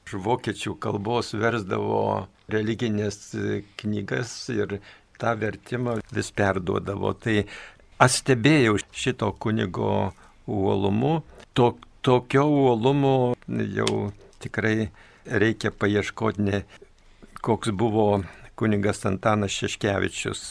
vokiečių 0.09 0.73
kalbos 0.81 1.35
versdavo 1.37 2.25
religinės 2.49 3.35
knygas 3.77 4.33
ir 4.49 4.79
tą 5.19 5.35
vertimą 5.39 5.99
vis 6.15 6.31
perduodavo. 6.35 7.13
Tai 7.19 7.43
aš 7.99 8.21
stebėjau 8.23 8.77
šito 8.95 9.31
kunigo 9.41 10.11
uolumu, 10.49 11.19
to, 11.53 11.73
tokio 12.01 12.45
uolumo 12.47 13.15
jau 13.47 14.11
tikrai 14.39 14.89
reikia 15.29 15.71
paieškoti, 15.75 16.45
ne, 16.47 16.63
koks 17.43 17.73
buvo 17.75 18.23
kunigas 18.59 19.05
Antanas 19.05 19.55
Šeškevičius. 19.55 20.41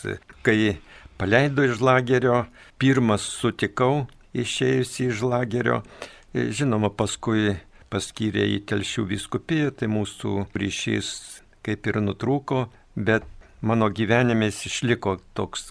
Kai 0.44 0.78
paleido 1.18 1.64
iš 1.66 1.81
lagerio, 1.85 2.44
pirmas 2.78 3.26
sutikau 3.40 4.07
išėjusi 4.37 5.09
iš 5.11 5.24
lagerio, 5.26 5.83
žinoma, 6.35 6.92
paskui 6.94 7.57
paskyrė 7.92 8.44
į 8.54 8.61
telšių 8.68 9.07
viskupiją, 9.14 9.72
tai 9.72 9.88
mūsų 9.90 10.44
ryšys 10.61 11.11
kaip 11.64 11.88
ir 11.88 12.00
nutrūko, 12.04 12.66
bet 12.94 13.26
mano 13.61 13.90
gyvenime 13.90 14.47
jis 14.51 14.66
išliko 14.66 15.18
toks 15.35 15.71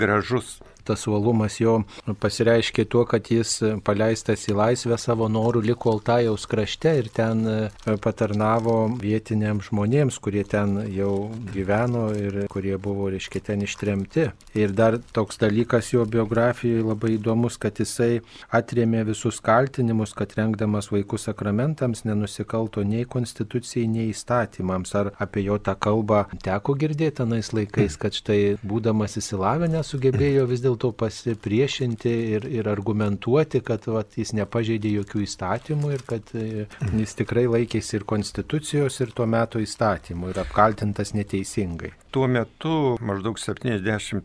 gražus. 0.00 0.58
Tas 0.88 1.04
uolumas 1.10 1.58
jo 1.60 1.82
pasireiškė 2.22 2.86
tuo, 2.88 3.04
kad 3.08 3.28
jis 3.28 3.58
paleistas 3.84 4.46
į 4.48 4.56
laisvę 4.56 4.96
savo 5.00 5.28
norų 5.28 5.60
liko 5.66 5.92
Altajaus 5.92 6.46
krašte 6.48 6.94
ir 7.02 7.10
ten 7.12 7.42
e, 7.44 7.56
patarnavo 8.00 8.76
vietiniams 9.02 9.68
žmonėms, 9.68 10.16
kurie 10.24 10.44
ten 10.48 10.78
jau 10.94 11.28
gyveno 11.52 12.06
ir 12.16 12.38
kurie 12.48 12.76
buvo, 12.80 13.10
reiškia, 13.12 13.42
ten 13.50 13.64
ištremti. 13.66 14.28
Ir 14.56 14.72
dar 14.76 14.96
toks 15.12 15.40
dalykas 15.42 15.92
jo 15.92 16.06
biografijoje 16.08 16.86
labai 16.86 17.14
įdomus, 17.18 17.58
kad 17.60 17.76
jisai 17.82 18.22
atrėmė 18.54 19.04
visus 19.10 19.42
kaltinimus, 19.44 20.14
kad 20.16 20.32
rengdamas 20.38 20.88
vaikų 20.94 21.20
sakramentams 21.20 22.06
nenusikalto 22.08 22.84
nei 22.86 23.04
konstitucijai, 23.04 23.84
nei 23.90 24.08
įstatymams. 24.14 24.94
Ar 24.98 25.12
apie 25.20 25.44
jo 25.44 25.58
tą 25.60 25.74
kalbą 25.76 26.24
teko 26.44 26.78
girdėti 26.78 27.26
anais 27.26 27.52
laikais, 27.52 27.98
kad 28.00 28.16
štai 28.16 28.56
būdamas 28.64 29.18
įsilavinęs 29.20 29.92
sugebėjo 29.92 30.46
vis 30.48 30.62
dėlto 30.64 30.77
dėlto 30.78 30.92
pasipriešinti 30.94 32.10
ir, 32.36 32.46
ir 32.46 32.68
argumentuoti, 32.70 33.60
kad 33.66 33.86
vat, 33.90 34.14
jis 34.16 34.32
nepažeidė 34.38 34.92
jokių 35.00 35.24
įstatymų 35.24 35.92
ir 35.94 36.04
kad 36.06 36.30
e, 36.34 36.66
jis 36.94 37.14
tikrai 37.18 37.46
laikėsi 37.50 37.98
ir 37.98 38.04
konstitucijos, 38.06 39.00
ir 39.02 39.12
tuo 39.12 39.26
metu 39.26 39.58
įstatymų 39.58 40.30
ir 40.30 40.40
apkaltintas 40.44 41.14
neteisingai. 41.14 41.92
Tuo 42.14 42.28
metu, 42.30 42.96
maždaug 43.02 43.38
71 43.38 44.22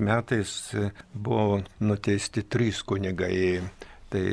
metais, 0.00 0.54
buvo 1.12 1.60
nuteisti 1.80 2.42
trys 2.48 2.82
kunigai. 2.82 3.60
Tai 4.10 4.24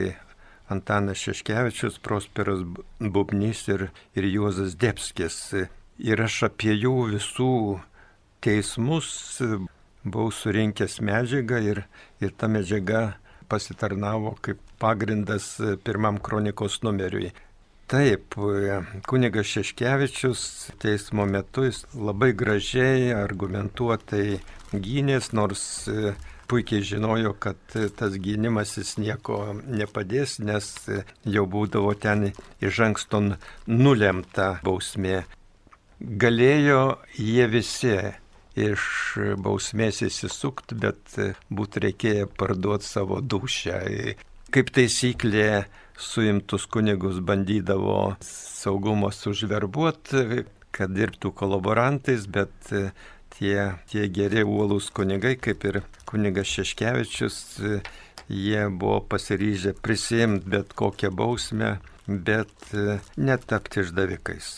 Antanas 0.71 1.19
Šeškevičius, 1.21 1.99
Prosperas 2.03 2.63
Bubnys 2.99 3.67
ir, 3.67 3.89
ir 4.15 4.31
Juozas 4.31 4.75
Debskis. 4.79 5.53
Ir 5.97 6.21
aš 6.21 6.43
apie 6.49 6.73
jų 6.75 6.95
visų 7.13 7.53
teismus 8.43 9.11
buvau 10.11 10.31
surinkęs 10.33 10.99
medžiagą 11.01 11.61
ir, 11.71 11.83
ir 12.21 12.31
ta 12.37 12.49
medžiaga 12.51 13.17
pasitarnavo 13.49 14.35
kaip 14.41 14.61
pagrindas 14.79 15.55
pirmam 15.83 16.19
kronikos 16.23 16.81
numeriui. 16.83 17.31
Taip, 17.87 18.35
kunigas 19.07 19.47
Šeškevičius 19.47 20.41
teismo 20.83 21.25
metu 21.25 21.63
jis 21.63 21.85
labai 21.95 22.33
gražiai, 22.35 23.13
argumentuotai 23.15 24.41
gynės, 24.73 25.31
nors 25.31 25.63
puikiai 26.51 26.83
žinojo, 26.83 27.31
kad 27.39 27.59
tas 27.99 28.17
gynimasis 28.23 28.97
nieko 28.99 29.39
nepadės, 29.67 30.37
nes 30.43 30.67
jau 31.23 31.45
būdavo 31.47 31.93
ten 31.95 32.33
iš 32.59 32.83
anksto 32.89 33.23
nulemta 33.67 34.49
bausmė. 34.67 35.23
Galėjo 35.97 36.81
jie 37.15 37.47
visi 37.55 37.95
iš 38.57 38.83
bausmės 39.37 40.01
įsisukti, 40.07 40.77
bet 40.81 41.17
būtų 41.53 41.83
reikėję 41.87 42.27
parduoti 42.39 42.87
savo 42.87 43.19
dušę. 43.21 43.81
Kaip 44.53 44.71
taisyklė, 44.73 45.67
suimtus 45.97 46.65
kunigus 46.71 47.19
bandydavo 47.25 48.15
saugumas 48.23 49.21
užverbuoti, 49.29 50.45
kad 50.75 50.93
dirbtų 50.93 51.33
kolaborantais, 51.37 52.27
bet 52.29 52.53
tie, 53.37 53.57
tie 53.91 54.07
geri 54.13 54.45
uolūs 54.45 54.89
kunigai, 54.95 55.35
kaip 55.41 55.65
ir 55.67 55.81
kunigas 56.09 56.49
Šeškevičius, 56.53 57.39
jie 58.29 58.67
buvo 58.69 59.01
pasiryžę 59.09 59.75
prisimti 59.81 60.53
bet 60.57 60.73
kokią 60.77 61.11
bausmę, 61.15 61.77
bet 62.07 62.71
netapti 63.17 63.83
išdavikais. 63.83 64.51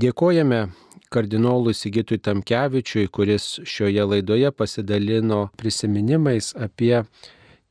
Dėkojame 0.00 0.68
kardinolui 1.10 1.74
Sigitui 1.74 2.18
Tamkevičiui, 2.18 3.08
kuris 3.10 3.58
šioje 3.66 4.04
laidoje 4.06 4.50
pasidalino 4.54 5.48
prisiminimais 5.58 6.52
apie 6.54 7.02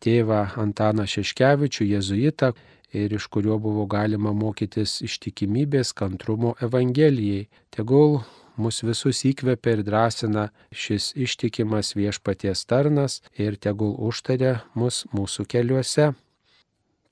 tėvą 0.03 0.41
Antaną 0.59 1.05
Šeškevičių, 1.07 1.87
jėzuitą, 1.93 2.53
ir 2.93 3.13
iš 3.13 3.27
kurio 3.27 3.57
buvo 3.61 3.85
galima 3.85 4.33
mokytis 4.33 4.99
ištikimybės, 5.05 5.93
kantrumo 5.93 6.55
Evangelijai. 6.63 7.47
Tegul 7.75 8.19
mus 8.57 8.81
visus 8.83 9.23
įkvepia 9.27 9.77
ir 9.77 9.83
drąsina 9.87 10.49
šis 10.71 11.13
ištikimas 11.15 11.93
viešpaties 11.95 12.65
tarnas 12.69 13.21
ir 13.37 13.55
tegul 13.55 13.95
užtarė 14.09 14.59
mus 14.75 15.05
mūsų 15.13 15.45
keliuose. 15.49 16.11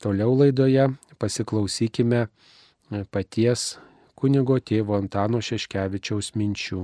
Toliau 0.02 0.36
laidoje 0.38 0.90
pasiklausykime 1.18 2.28
paties 3.12 3.78
kunigo 4.18 4.56
tėvo 4.70 4.96
Antano 4.98 5.40
Šeškevičiaus 5.46 6.32
minčių. 6.42 6.80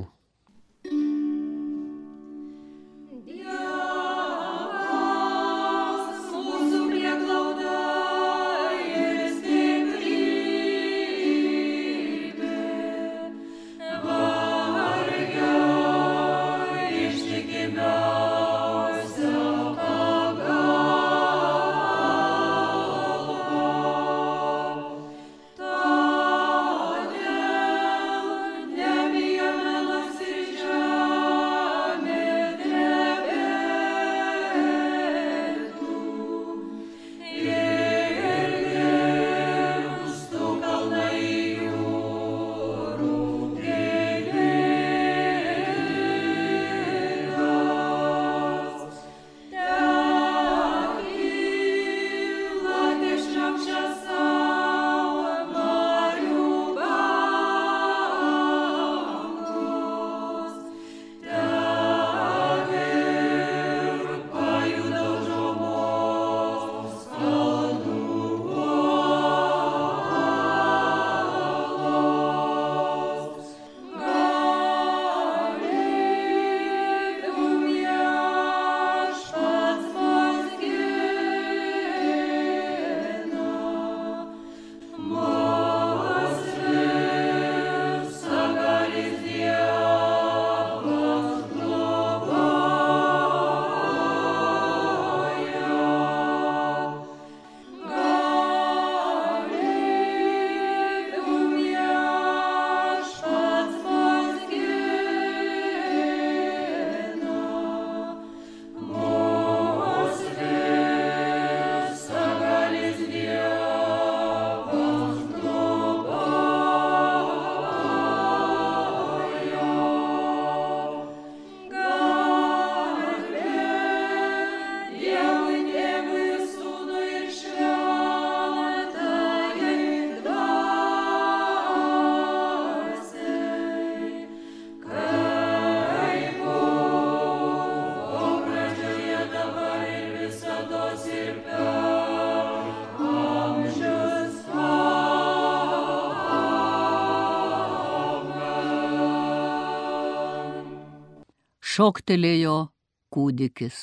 Šoktelėjo 151.83 152.69
kūdikis. 153.11 153.77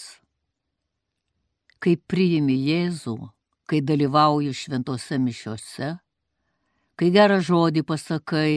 Kai 1.85 1.99
priimi 2.09 2.55
Jėzų, 2.57 3.17
kai 3.69 3.81
dalyvauji 3.85 4.55
šventose 4.57 5.19
mišiuose, 5.21 5.89
kai 6.97 7.09
gerą 7.13 7.37
žodį 7.45 7.83
pasakai 7.91 8.53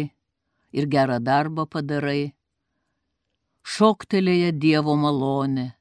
ir 0.72 0.88
gerą 0.94 1.18
darbą 1.20 1.66
padarai, 1.68 2.32
šoktelėja 3.68 4.54
Dievo 4.56 4.96
malonė, 5.02 5.74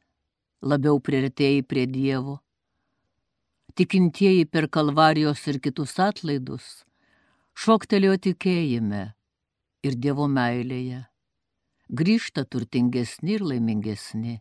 labiau 0.58 0.98
priartėjai 0.98 1.62
prie 1.62 1.86
Dievo. 1.86 2.40
Tikintieji 3.78 4.50
per 4.50 4.66
kalvarijos 4.66 5.46
ir 5.46 5.62
kitus 5.62 5.94
atlaidus 6.02 6.82
šoktelėjo 7.54 8.18
tikėjime 8.26 9.06
ir 9.86 10.02
Dievo 10.02 10.26
meilėje 10.26 11.04
grįžta 11.92 12.44
turtingesni 12.48 13.34
ir 13.36 13.42
laimingesni. 13.44 14.40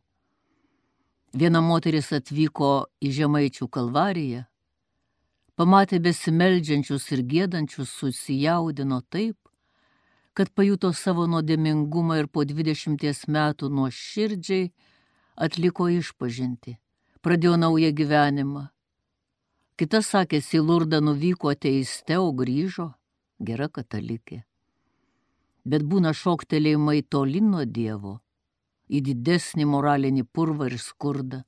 Viena 1.35 1.59
moteris 1.63 2.11
atvyko 2.15 2.71
į 3.03 3.11
Žemaičių 3.17 3.67
kalvariją, 3.71 4.45
pamatė 5.59 5.99
besimeldžiančius 6.03 7.07
ir 7.11 7.23
gėdančius, 7.27 7.91
susijaudino 7.91 9.01
taip, 9.11 9.37
kad 10.33 10.51
pajuto 10.55 10.93
savo 10.95 11.27
nuodėmingumą 11.27 12.21
ir 12.21 12.29
po 12.31 12.45
dvidešimties 12.47 13.25
metų 13.27 13.67
nuo 13.71 13.89
širdžiai 13.91 14.69
atliko 15.35 15.89
išpažinti, 15.91 16.77
pradėjo 17.19 17.57
naują 17.59 17.91
gyvenimą. 17.95 18.69
Kitas 19.75 20.11
sakė, 20.13 20.39
į 20.39 20.63
Lurdą 20.63 21.01
nuvyko 21.03 21.51
ateiste, 21.51 22.19
o 22.19 22.31
grįžo 22.31 22.91
gera 23.39 23.67
katalikė 23.67 24.43
bet 25.65 25.85
būna 25.85 26.13
šoktelėjimai 26.17 27.01
toli 27.09 27.41
nuo 27.41 27.63
Dievo, 27.65 28.19
į 28.89 29.01
didesnį 29.07 29.65
moralinį 29.69 30.25
purvą 30.33 30.71
ir 30.71 30.77
skurdą. 30.81 31.43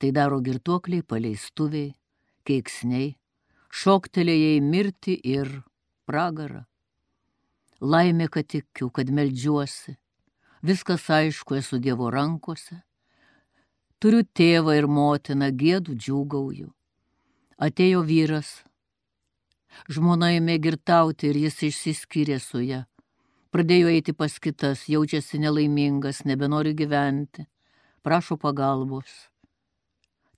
Tai 0.00 0.10
daro 0.16 0.40
girtuokliai, 0.40 1.04
paleistuviai, 1.04 1.92
keiksniai, 2.48 3.14
šoktelėjai 3.70 4.60
mirti 4.64 5.18
ir 5.36 5.60
pragarą. 6.08 6.64
Laimė, 7.80 8.28
kad 8.28 8.48
tikiu, 8.48 8.90
kad 8.92 9.12
melžiuosi, 9.12 9.96
viskas 10.64 11.06
aišku, 11.10 11.56
esu 11.60 11.78
Dievo 11.80 12.10
rankose. 12.12 12.82
Turiu 14.00 14.24
tėvą 14.24 14.76
ir 14.78 14.88
motiną, 14.88 15.50
gėdų 15.52 15.96
džiūgauju. 15.96 16.70
Atėjo 17.60 18.00
vyras, 18.08 18.62
žmona 19.92 20.32
ėmė 20.38 20.56
girtauti 20.64 21.28
ir 21.28 21.36
jis 21.44 21.60
išsiskyrė 21.68 22.38
su 22.40 22.62
ją. 22.64 22.84
Pradėjo 23.50 23.88
eiti 23.90 24.12
pas 24.14 24.36
kitas, 24.38 24.84
jaučiasi 24.86 25.40
nelaimingas, 25.42 26.20
nebenori 26.22 26.70
gyventi, 26.78 27.48
prašo 28.06 28.36
pagalbos. 28.38 29.10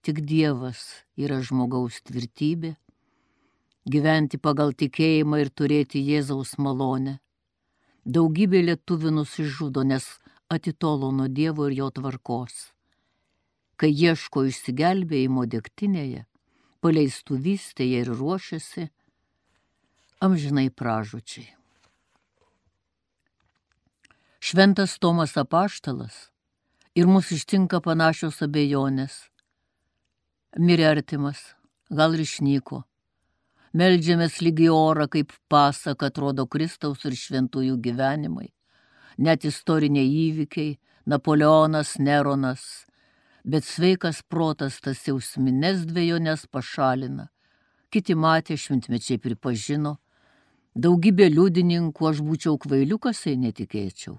Tik 0.01 0.23
Dievas 0.25 0.81
yra 1.21 1.43
žmogaus 1.45 2.01
tvirtybė, 2.09 2.73
gyventi 3.85 4.41
pagal 4.41 4.73
tikėjimą 4.73 5.43
ir 5.45 5.53
turėti 5.53 6.01
Jėzaus 6.01 6.57
malonę. 6.57 7.19
Daugybė 8.09 8.65
lietuvių 8.71 9.13
nusižudo, 9.21 9.85
nes 9.85 10.09
atitolo 10.49 11.13
nuo 11.13 11.29
Dievo 11.29 11.69
ir 11.69 11.79
jo 11.83 11.93
tvarkos. 11.93 12.73
Kai 13.77 13.93
ieško 13.93 14.49
išsigelbėjimo 14.49 15.45
dėktinėje, 15.53 16.25
paleistuvystėje 16.81 18.07
ir 18.07 18.17
ruošiasi, 18.17 18.89
amžinai 20.25 20.71
pražučiai. 20.73 21.53
Šventas 24.53 24.99
Tomas 24.99 25.37
apaštalas 25.37 26.17
ir 26.95 27.07
mus 27.09 27.31
ištinka 27.33 27.79
panašios 27.81 28.43
abejonės. 28.45 29.13
Mirė 30.61 30.91
artimas, 30.91 31.39
gal 31.89 32.13
ir 32.13 32.21
išnyko. 32.27 32.83
Meldžiamės 33.73 34.35
lygi 34.45 34.67
orą, 34.69 35.07
kaip 35.09 35.31
pasaka 35.49 36.11
atrodo 36.13 36.45
Kristaus 36.45 37.07
ir 37.09 37.17
šventųjų 37.17 37.79
gyvenimai. 37.87 38.51
Net 39.17 39.47
istoriniai 39.49 40.11
įvykiai, 40.27 40.75
Napoleonas, 41.09 41.95
Neronas. 41.97 42.67
Bet 43.49 43.65
sveikas 43.65 44.21
protas 44.21 44.77
tas 44.85 45.01
jausmines 45.09 45.87
dviejonės 45.89 46.45
pašalina. 46.53 47.31
Kiti 47.89 48.19
matė, 48.27 48.59
šventmečiai 48.61 49.17
pripažino. 49.17 49.95
Daugybė 50.77 51.31
liudininkų 51.33 52.11
aš 52.11 52.21
būčiau 52.29 52.61
kvailiukas, 52.61 53.25
jei 53.31 53.41
netikėčiau. 53.47 54.19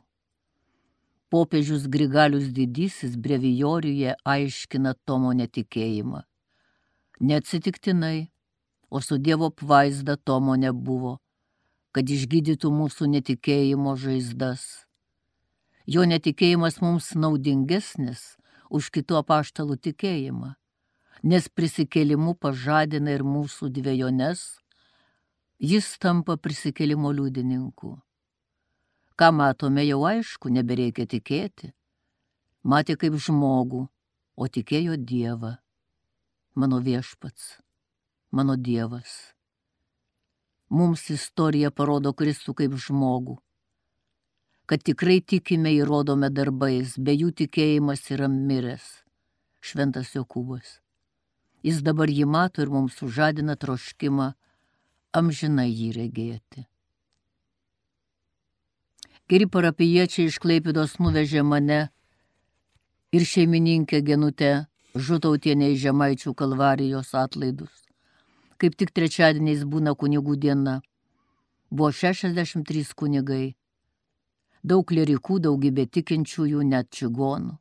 Popiežius 1.34 1.88
Grigalius 1.90 2.52
didysis 2.54 3.16
brevijoriuje 3.18 4.12
aiškina 4.22 4.92
Tomo 5.06 5.32
netikėjimą. 5.34 6.20
Neatsitiktinai, 7.26 8.28
o 8.94 9.02
su 9.02 9.18
Dievo 9.18 9.50
apvaizda 9.50 10.14
Tomo 10.22 10.54
nebuvo, 10.54 11.16
kad 11.90 12.06
išgydytų 12.06 12.70
mūsų 12.78 13.10
netikėjimo 13.16 13.96
žaizdas. 13.98 14.86
Jo 15.90 16.06
netikėjimas 16.06 16.78
mums 16.86 17.10
naudingesnis 17.18 18.38
už 18.70 18.94
kitų 18.94 19.18
apaštalų 19.24 19.82
tikėjimą, 19.90 20.54
nes 21.26 21.50
prisikėlimu 21.50 22.38
pažadina 22.38 23.18
ir 23.18 23.26
mūsų 23.26 23.74
dviejones, 23.74 24.46
jis 25.58 25.96
tampa 25.98 26.38
prisikėlimo 26.38 27.10
liudininku. 27.10 28.03
Ką 29.16 29.30
matome 29.32 29.84
jau 29.86 30.02
aišku, 30.10 30.50
nebereikia 30.50 31.06
tikėti. 31.06 31.70
Matė 32.64 32.96
kaip 32.98 33.20
žmogų, 33.22 33.84
o 34.36 34.48
tikėjo 34.48 34.98
Dievą. 34.98 35.58
Mano 36.56 36.80
viešpats, 36.82 37.60
mano 38.32 38.56
Dievas. 38.58 39.34
Mums 40.74 41.10
istorija 41.14 41.70
parodo 41.70 42.14
Kristų 42.18 42.56
kaip 42.58 42.78
žmogų. 42.82 43.38
Kad 44.66 44.82
tikrai 44.82 45.20
tikime 45.22 45.76
įrodome 45.76 46.32
darbais, 46.34 46.96
be 46.98 47.14
jų 47.14 47.34
tikėjimas 47.44 48.08
yra 48.16 48.32
miręs. 48.32 49.04
Šventas 49.62 50.16
Jokūbas. 50.16 50.80
Jis 51.64 51.84
dabar 51.86 52.10
jį 52.10 52.26
mato 52.26 52.64
ir 52.64 52.72
mums 52.74 52.98
sužadina 52.98 53.56
troškimą 53.60 54.34
amžinai 55.14 55.70
jį 55.70 55.92
regėti. 56.00 56.66
Geri 59.34 59.48
parapiečiai 59.50 60.30
iš 60.30 60.36
Klaipidos 60.38 60.92
nuvežė 61.02 61.42
mane 61.42 61.78
ir 63.18 63.24
šeimininkę 63.26 64.04
Genutę 64.06 64.50
žutautienė 64.94 65.72
į 65.74 65.78
Žemaičių 65.84 66.34
kalvarijos 66.38 67.08
atlaidus. 67.18 67.72
Kaip 68.62 68.76
tik 68.78 68.92
trečiadieniais 68.94 69.64
būna 69.66 69.96
kunigų 69.98 70.36
diena. 70.44 70.76
Buvo 71.72 71.90
63 71.90 72.92
kunigai. 72.94 73.56
Daug 74.62 74.94
lyrikų, 74.94 75.40
daugybė 75.48 75.88
tikinčiųjų, 75.98 76.62
net 76.70 76.92
čigonų. 76.94 77.56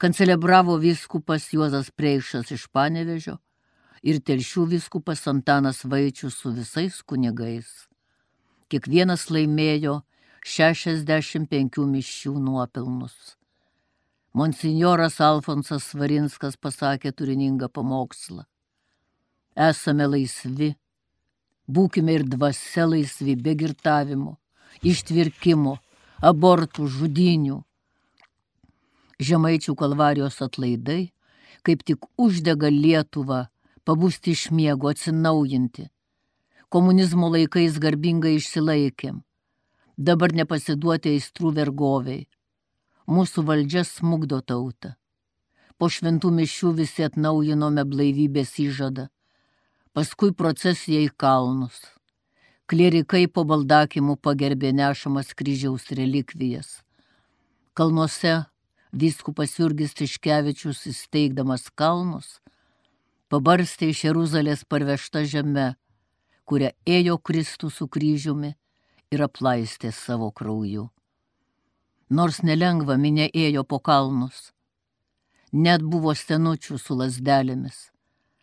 Kancelebravo 0.00 0.78
viskupas 0.80 1.50
Juozas 1.52 1.90
Preikšas 1.92 2.54
iš 2.56 2.64
Panevežio 2.72 3.36
ir 4.00 4.22
telšių 4.24 4.64
viskupas 4.78 5.26
Antanas 5.28 5.84
Vaičius 5.84 6.40
su 6.40 6.54
visais 6.56 7.02
kunigais. 7.04 7.68
Kiekvienas 8.72 9.28
laimėjo 9.28 9.98
65 10.42 11.84
mišių 11.86 12.32
nuopelnus. 12.42 13.36
Monsignoras 14.34 15.20
Alfonsas 15.22 15.84
Svarinskas 15.92 16.56
pasakė 16.58 17.12
turiningą 17.14 17.68
pamokslą. 17.70 18.42
Esame 19.54 20.08
laisvi, 20.10 20.72
būkime 21.70 22.18
ir 22.18 22.26
dvasia 22.26 22.88
laisvi 22.90 23.36
be 23.38 23.54
girtavimo, 23.54 24.34
ištvirkimo, 24.82 25.78
abortų, 26.18 26.90
žudinių. 26.90 27.62
Žemaičių 29.22 29.78
kalvarijos 29.78 30.42
atlaidai 30.42 31.12
kaip 31.62 31.86
tik 31.86 32.08
uždega 32.18 32.66
Lietuvą 32.66 33.44
pabūsti 33.86 34.34
iš 34.34 34.48
miego 34.50 34.90
atsinaujinti. 34.90 35.86
Komunizmo 36.66 37.30
laikais 37.30 37.78
garbingai 37.78 38.40
išsilaikėm 38.40 39.22
dabar 39.96 40.32
nepasiduoti 40.32 41.16
aistrų 41.16 41.52
vergoviai. 41.56 42.26
Mūsų 43.06 43.44
valdžia 43.46 43.84
smugdo 43.84 44.40
tautą. 44.40 44.94
Po 45.78 45.88
šventų 45.90 46.30
mišių 46.30 46.72
visi 46.78 47.02
atnaujinome 47.02 47.84
blaivybės 47.84 48.54
įžadą. 48.62 49.08
Paskui 49.92 50.32
procesija 50.32 51.02
į 51.02 51.10
kalnus. 51.16 51.82
Klierikai 52.70 53.26
po 53.28 53.44
baldakimų 53.44 54.16
pagerbė 54.22 54.70
nešamas 54.72 55.34
kryžiaus 55.36 55.90
relikvijas. 55.90 56.80
Kalnuose 57.74 58.44
Vyskupas 58.92 59.58
Jurgis 59.58 59.94
Tiškevičius 59.96 60.86
įsteigdamas 60.90 61.70
kalnus, 61.72 62.42
pabarstė 63.32 63.88
iš 63.88 64.04
Jeruzalės 64.04 64.66
parvežta 64.68 65.24
žeme, 65.24 65.70
kurią 66.44 66.74
ėjo 66.84 67.16
Kristus 67.16 67.78
su 67.80 67.88
kryžiumi 67.88 68.52
ir 69.12 69.22
aplaistė 69.26 69.92
savo 69.92 70.30
krauju. 70.32 70.88
Nors 72.12 72.42
nelengva 72.44 72.96
minė 73.00 73.28
ėjo 73.32 73.64
po 73.68 73.78
kalnus, 73.80 74.52
net 75.52 75.84
buvo 75.84 76.14
senučių 76.16 76.78
su 76.80 76.96
lasdelėmis, 76.96 77.78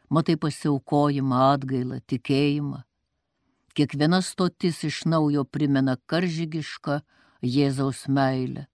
matai 0.09 0.37
pasiaukojimą, 0.41 1.41
atgailą, 1.55 1.99
tikėjimą. 2.09 2.83
Kiekviena 3.77 4.21
stotis 4.25 4.83
iš 4.83 5.03
naujo 5.05 5.45
primena 5.45 5.95
karžygišką 6.09 7.01
Jėzaus 7.45 8.07
meilę. 8.09 8.65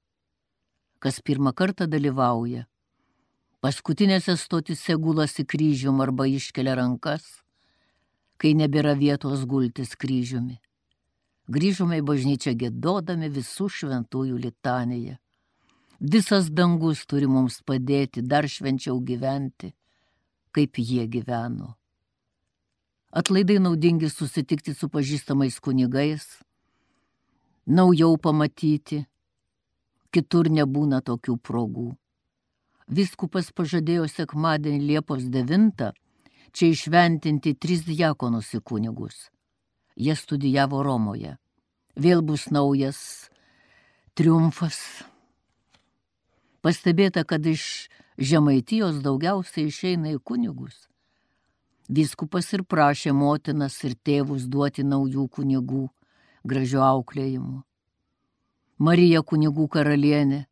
Kas 0.99 1.19
pirmą 1.21 1.51
kartą 1.53 1.85
dalyvauja, 1.91 2.63
paskutinėse 3.61 4.37
stotise 4.39 4.95
gulasi 4.97 5.45
kryžium 5.45 5.99
arba 6.01 6.25
iškelia 6.31 6.77
rankas, 6.79 7.27
kai 8.41 8.55
nebėra 8.57 8.95
vietos 8.97 9.43
gultis 9.45 9.93
kryžiumi. 9.99 10.57
Grįžome 11.51 12.01
į 12.01 12.05
bažnyčią 12.05 12.55
gėdodami 12.57 13.29
visų 13.29 13.69
šventųjų 13.69 14.37
litaniją. 14.47 15.17
Visas 15.99 16.49
dangus 16.51 17.05
turi 17.05 17.27
mums 17.29 17.61
padėti 17.61 18.25
dar 18.25 18.47
švenčiau 18.49 18.99
gyventi 18.99 19.71
kaip 20.55 20.79
jie 20.79 21.03
gyveno. 21.07 21.75
Atlaidai 23.11 23.59
naudingi 23.59 24.07
susitikti 24.09 24.73
su 24.75 24.87
pažįstamais 24.91 25.59
kunigais, 25.63 26.23
naujau 27.67 28.15
pamatyti, 28.25 29.01
kitur 30.15 30.47
nebūna 30.57 31.01
tokių 31.09 31.35
progų. 31.47 31.89
Viskupas 32.87 33.51
pažadėjo 33.57 34.07
sekmadienį 34.11 34.81
Liepos 34.89 35.27
9 35.35 35.91
čia 36.55 36.71
išventinti 36.71 37.55
tris 37.59 37.83
diakonus 37.87 38.53
į 38.55 38.61
kunigus. 38.63 39.25
Jie 39.95 40.15
studijavo 40.15 40.83
Romoje. 40.83 41.37
Vėl 41.95 42.21
bus 42.21 42.49
naujas 42.51 43.29
triumfas. 44.15 44.79
Pastebėta, 46.59 47.23
kad 47.23 47.45
iš 47.45 47.87
Žemaitijos 48.15 49.01
daugiausiai 49.03 49.67
išeina 49.67 50.13
į 50.15 50.19
kunigus. 50.23 50.85
Viskupas 51.91 52.47
ir 52.55 52.63
prašė 52.63 53.11
motinas 53.11 53.75
ir 53.83 53.95
tėvus 54.07 54.47
duoti 54.47 54.83
naujų 54.87 55.27
kunigų, 55.29 55.85
gražių 56.47 56.81
auklėjimų. 56.81 57.59
Marija 58.79 59.21
kunigų 59.21 59.67
karalienė, 59.71 60.45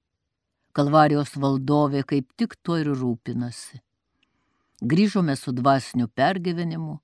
Kalvarijos 0.74 1.36
valdovė 1.38 2.02
kaip 2.10 2.32
tik 2.34 2.56
to 2.66 2.80
ir 2.82 2.88
rūpinasi. 2.98 3.78
Grįžome 4.82 5.36
su 5.38 5.52
dvasiniu 5.54 6.08
pergyvenimu, 6.10 6.96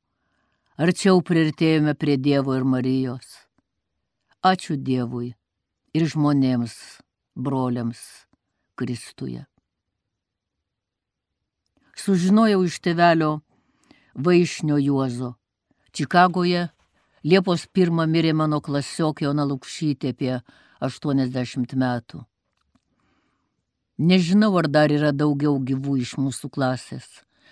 arčiau 0.79 1.21
priartėjome 1.25 1.93
prie 1.99 2.17
Dievo 2.17 2.55
ir 2.55 2.63
Marijos. 2.63 3.35
Ačiū 4.39 4.79
Dievui 4.79 5.33
ir 5.93 6.09
žmonėms, 6.15 6.75
broliams 7.35 8.01
Kristuje 8.79 9.49
sužinojau 11.99 12.63
iš 12.65 12.79
tevelio 12.79 13.39
vaišnio 14.15 14.77
Juozo. 14.77 15.33
Čikagoje 15.91 16.67
Liepos 17.23 17.65
pirmą 17.75 18.05
mirė 18.07 18.31
mano 18.33 18.61
klasiokė 18.63 19.27
Ona 19.27 19.43
Lukšytė 19.43 20.13
apie 20.13 20.37
80 20.87 21.73
metų. 21.75 22.21
Nežinau, 23.99 24.53
ar 24.61 24.69
dar 24.71 24.93
yra 24.95 25.11
daugiau 25.11 25.57
gyvų 25.59 25.97
iš 25.99 26.13
mūsų 26.15 26.47
klasės. 26.55 27.09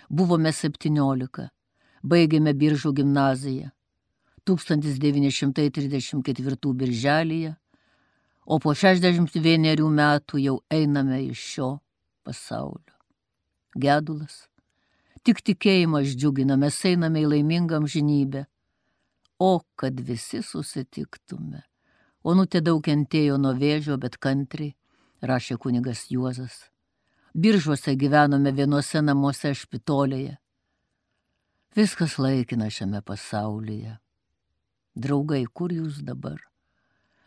Buvome 0.08 0.54
17. 0.56 1.50
Baigėme 2.08 2.52
Biržų 2.56 2.92
gimnaziją. 3.00 3.68
1934 4.48 6.72
birželėje, 6.80 7.52
o 8.46 8.58
po 8.58 8.72
61 8.72 9.92
metų 10.00 10.38
jau 10.40 10.56
einame 10.72 11.18
iš 11.26 11.38
šio 11.52 11.70
pasaulio 12.24 12.96
gedulas. 13.76 14.48
Tik 15.22 15.42
tikėjimas 15.44 16.16
džiugina, 16.16 16.56
mes 16.56 16.84
einame 16.88 17.20
į 17.24 17.26
laimingam 17.34 17.86
žinybę. 17.90 18.46
O 19.38 19.60
kad 19.76 20.00
visi 20.00 20.42
susitiktume. 20.42 21.62
Onutė 22.24 22.60
daug 22.64 22.82
kentėjo 22.82 23.36
nuo 23.38 23.52
vėžio, 23.54 23.98
bet 24.00 24.16
kantriai, 24.18 24.74
rašė 25.22 25.56
kunigas 25.62 26.10
Juozas. 26.10 26.70
Biržuose 27.34 27.94
gyvenome 27.94 28.52
vienuose 28.52 29.02
namuose 29.04 29.54
špitolėje. 29.54 30.38
Viskas 31.76 32.18
laikina 32.18 32.70
šiame 32.70 33.02
pasaulyje. 33.04 33.98
Draugai, 34.96 35.44
kur 35.52 35.72
jūs 35.72 36.00
dabar? 36.02 36.40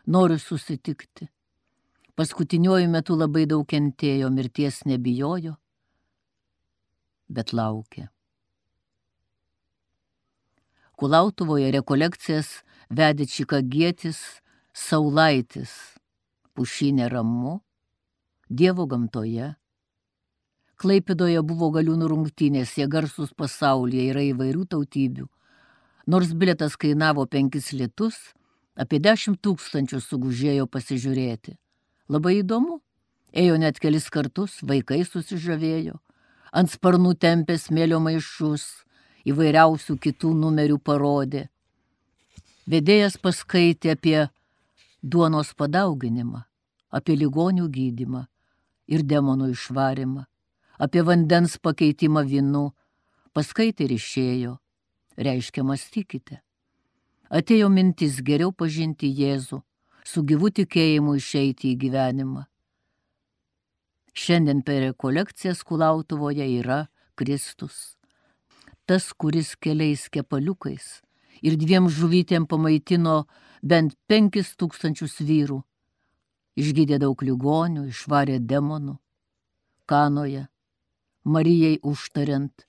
Noriu 0.06 0.38
susitikti. 0.38 1.28
Paskutiniuoju 2.18 2.90
metu 2.92 3.16
labai 3.16 3.46
daug 3.48 3.64
kentėjo, 3.64 4.28
mirties 4.28 4.82
nebijojo, 4.84 5.54
bet 7.32 7.54
laukė. 7.56 8.10
Kulautuvoje 11.00 11.70
rekolekcijas 11.72 12.50
vedė 12.92 13.24
Čikagietis 13.26 14.20
Saulaitis, 14.76 15.72
pušinė 16.52 17.08
ramu, 17.08 17.60
Dievo 18.52 18.84
gamtoje. 18.84 19.54
Klaipidoje 20.82 21.42
buvo 21.46 21.70
galiūnų 21.76 22.08
rungtynės, 22.10 22.76
jie 22.78 22.88
garsus 22.90 23.30
pasaulyje 23.38 24.08
yra 24.10 24.22
įvairių 24.32 24.64
tautybių. 24.74 25.26
Nors 26.10 26.32
biletas 26.34 26.74
kainavo 26.74 27.26
penkis 27.30 27.70
litus, 27.72 28.16
apie 28.74 28.98
dešimt 28.98 29.38
tūkstančių 29.46 30.00
sugužėjo 30.02 30.66
pasižiūrėti. 30.66 31.54
Labai 32.10 32.40
įdomu. 32.40 32.80
Ėjo 33.32 33.56
net 33.56 33.78
kelis 33.80 34.10
kartus, 34.12 34.58
vaikai 34.60 35.04
susižavėjo 35.08 36.00
ant 36.52 36.70
sparnų 36.70 37.14
tempė 37.16 37.56
smėlio 37.58 37.98
maišus, 38.04 38.84
įvairiausių 39.28 39.96
kitų 40.04 40.32
numerių 40.36 40.78
parodė. 40.84 41.46
Vedėjas 42.68 43.16
paskaitė 43.18 43.94
apie 43.96 44.18
duonos 45.02 45.54
padauginimą, 45.58 46.44
apie 46.92 47.16
ligonių 47.16 47.66
gydimą 47.72 48.26
ir 48.92 49.02
demonų 49.08 49.50
išvarimą, 49.54 50.26
apie 50.82 51.02
vandens 51.06 51.58
pakeitimą 51.62 52.24
vynu, 52.26 52.64
paskaitė 53.36 53.86
ir 53.86 53.92
išėjo, 53.96 54.54
reiškia 55.26 55.62
mąstykite. 55.66 56.40
Atėjo 57.30 57.68
mintis 57.72 58.18
geriau 58.26 58.50
pažinti 58.52 59.08
Jėzų, 59.08 59.62
su 60.04 60.24
gyvu 60.26 60.50
tikėjimu 60.58 61.14
išeiti 61.20 61.70
į 61.72 61.78
gyvenimą. 61.84 62.42
Šiandien 64.12 64.60
per 64.66 64.82
rekolekcijas 64.88 65.62
Kulautuvoje 65.64 66.44
yra 66.58 66.82
Kristus. 67.16 67.96
Tas, 68.84 69.12
kuris 69.14 69.54
keliais 69.56 70.08
kepaliukais 70.12 70.98
ir 71.40 71.56
dviem 71.56 71.86
žuvytėm 71.88 72.44
pamaitino 72.50 73.22
bent 73.62 73.94
penkis 74.10 74.52
tūkstančius 74.58 75.22
vyrų, 75.22 75.62
išgydė 76.58 76.98
daug 77.00 77.22
ligonių, 77.22 77.86
išvarė 77.94 78.42
demonų. 78.42 78.98
Kanoje, 79.88 80.48
Marijai 81.24 81.76
užtariant, 81.86 82.64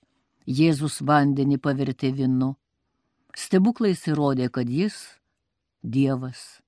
Jėzus 0.46 1.00
vandenį 1.02 1.56
pavertė 1.58 2.12
vinu. 2.14 2.52
Stebuklais 3.34 4.04
įrodė, 4.06 4.46
kad 4.46 4.70
jis 4.70 4.94
Dievas. 5.82 6.60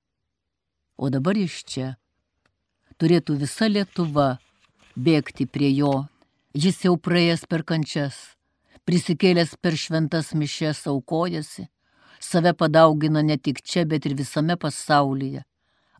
O 0.97 1.07
dabar 1.07 1.39
iš 1.39 1.61
čia 1.63 1.93
turėtų 2.99 3.37
visa 3.39 3.69
Lietuva 3.71 4.27
bėgti 4.97 5.47
prie 5.47 5.71
jo. 5.77 6.09
Jis 6.51 6.83
jau 6.83 6.97
praėjęs 6.99 7.47
per 7.47 7.63
kančias, 7.63 8.35
prisikėlęs 8.83 9.55
per 9.61 9.77
šventas 9.79 10.33
mišes 10.35 10.87
aukojasi, 10.91 11.69
save 12.19 12.51
padaugina 12.51 13.23
ne 13.23 13.37
tik 13.37 13.61
čia, 13.63 13.85
bet 13.85 14.05
ir 14.09 14.17
visame 14.17 14.57
pasaulyje. 14.59 15.45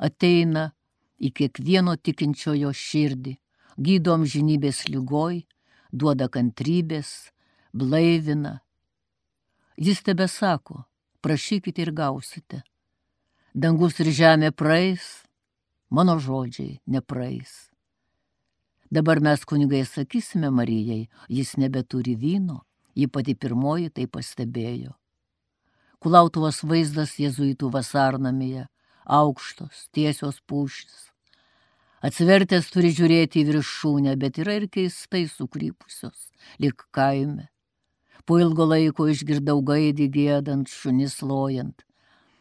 Ateina 0.04 0.74
į 1.16 1.32
kiekvieno 1.32 1.96
tikinčiojo 1.96 2.74
širdį, 2.76 3.38
gydom 3.78 4.26
žinybės 4.28 4.90
lygoj, 4.90 5.46
duoda 5.92 6.28
kantrybės, 6.30 7.32
blaivina. 7.74 8.60
Jis 9.78 10.02
tebe 10.04 10.28
sako, 10.28 10.84
prašykite 11.22 11.82
ir 11.86 11.94
gausite. 11.94 12.64
Dangus 13.54 14.00
ir 14.04 14.12
žemė 14.14 14.52
praeis, 14.52 15.24
mano 15.90 16.18
žodžiai 16.22 16.80
nepraeis. 16.86 17.68
Dabar 18.90 19.20
mes 19.20 19.44
kunigai 19.44 19.84
sakysime 19.86 20.50
Marijai, 20.50 21.10
jis 21.28 21.58
nebeturi 21.58 22.16
vyno, 22.16 22.62
ji 22.96 23.08
pati 23.08 23.36
pirmoji 23.36 23.90
tai 23.90 24.08
pastebėjo. 24.08 24.94
Kulautuvos 26.00 26.62
vaizdas 26.64 27.18
jėzuitų 27.20 27.72
vasarnamėje, 27.74 28.68
aukštos, 29.04 29.88
tiesios 29.92 30.40
pušys. 30.46 31.10
Atsivertęs 32.06 32.70
turi 32.70 32.92
žiūrėti 32.94 33.42
į 33.42 33.48
viršūnę, 33.48 34.14
bet 34.22 34.38
yra 34.38 34.60
ir 34.60 34.68
keistai 34.70 35.24
sukrypusios, 35.32 36.28
lik 36.62 36.84
kaime. 36.94 37.48
Po 38.28 38.38
ilgo 38.38 38.68
laiko 38.70 39.08
išgirdau 39.10 39.64
gaidį 39.66 40.08
gėdant, 40.14 40.70
šunis 40.70 41.22
lojant. 41.26 41.82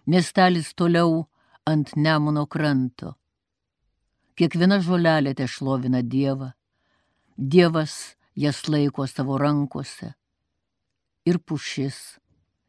Miestelis 0.06 0.74
toliau 0.76 1.24
ant 1.64 1.94
Nemuno 1.96 2.44
kranto. 2.46 3.14
Kiekviena 4.36 4.82
žolelė 4.84 5.32
te 5.38 5.46
šlovina 5.48 6.02
Dievą. 6.04 6.52
Dievas 7.36 8.16
jas 8.36 8.66
laiko 8.68 9.06
savo 9.08 9.38
rankose. 9.40 10.12
Ir 11.24 11.40
pušis, 11.40 12.18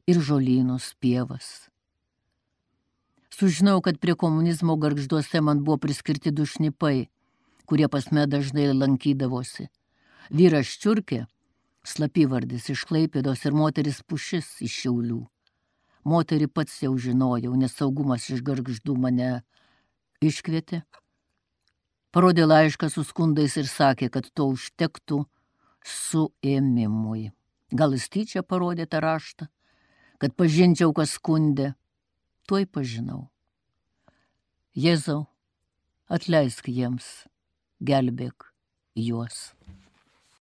ir 0.07 0.21
žolynus 0.23 0.93
pievas. 1.01 1.67
Sužinau, 3.37 3.81
kad 3.85 3.99
prie 4.01 4.15
komunizmo 4.15 4.75
garžduose 4.81 5.41
man 5.41 5.63
buvo 5.63 5.77
priskirti 5.77 6.31
du 6.33 6.45
šnipai, 6.45 7.07
kurie 7.69 7.87
pasme 7.87 8.25
dažnai 8.25 8.71
lankydavosi. 8.73 9.67
Vyras 10.33 10.73
čiurkė, 10.81 11.25
slapyvardis 11.85 12.71
iš 12.73 12.85
Klaipėdos 12.89 13.45
ir 13.45 13.53
moteris 13.53 14.01
pušis 14.01 14.57
iš 14.65 14.79
Šiaulių. 14.81 15.21
Moterį 16.07 16.47
pats 16.49 16.81
jau 16.81 16.95
žinojau, 16.97 17.53
nes 17.53 17.75
saugumas 17.77 18.25
iš 18.33 18.41
garždų 18.41 18.95
mane 18.97 19.29
iškvietė 20.23 20.81
parodė 22.17 22.47
laišką 22.49 22.87
su 22.89 23.03
skundais 23.05 23.53
ir 23.61 23.67
sakė, 23.69 24.07
kad 24.09 24.25
to 24.33 24.47
užtektų 24.49 25.19
suėmimui. 25.85 27.27
Gal 27.69 27.93
jis 27.93 28.07
tyčia 28.09 28.41
parodė 28.41 28.87
tą 28.89 29.03
raštą, 29.03 29.45
kad 30.17 30.33
pažinčiau, 30.33 30.95
kas 30.97 31.13
skundė. 31.19 31.75
Tuoj 32.47 32.63
pažinau. 32.71 33.25
Jėzau, 34.71 35.25
atleisk 36.07 36.69
jiems, 36.71 37.07
gelbėk 37.83 38.45
juos. 38.95 39.49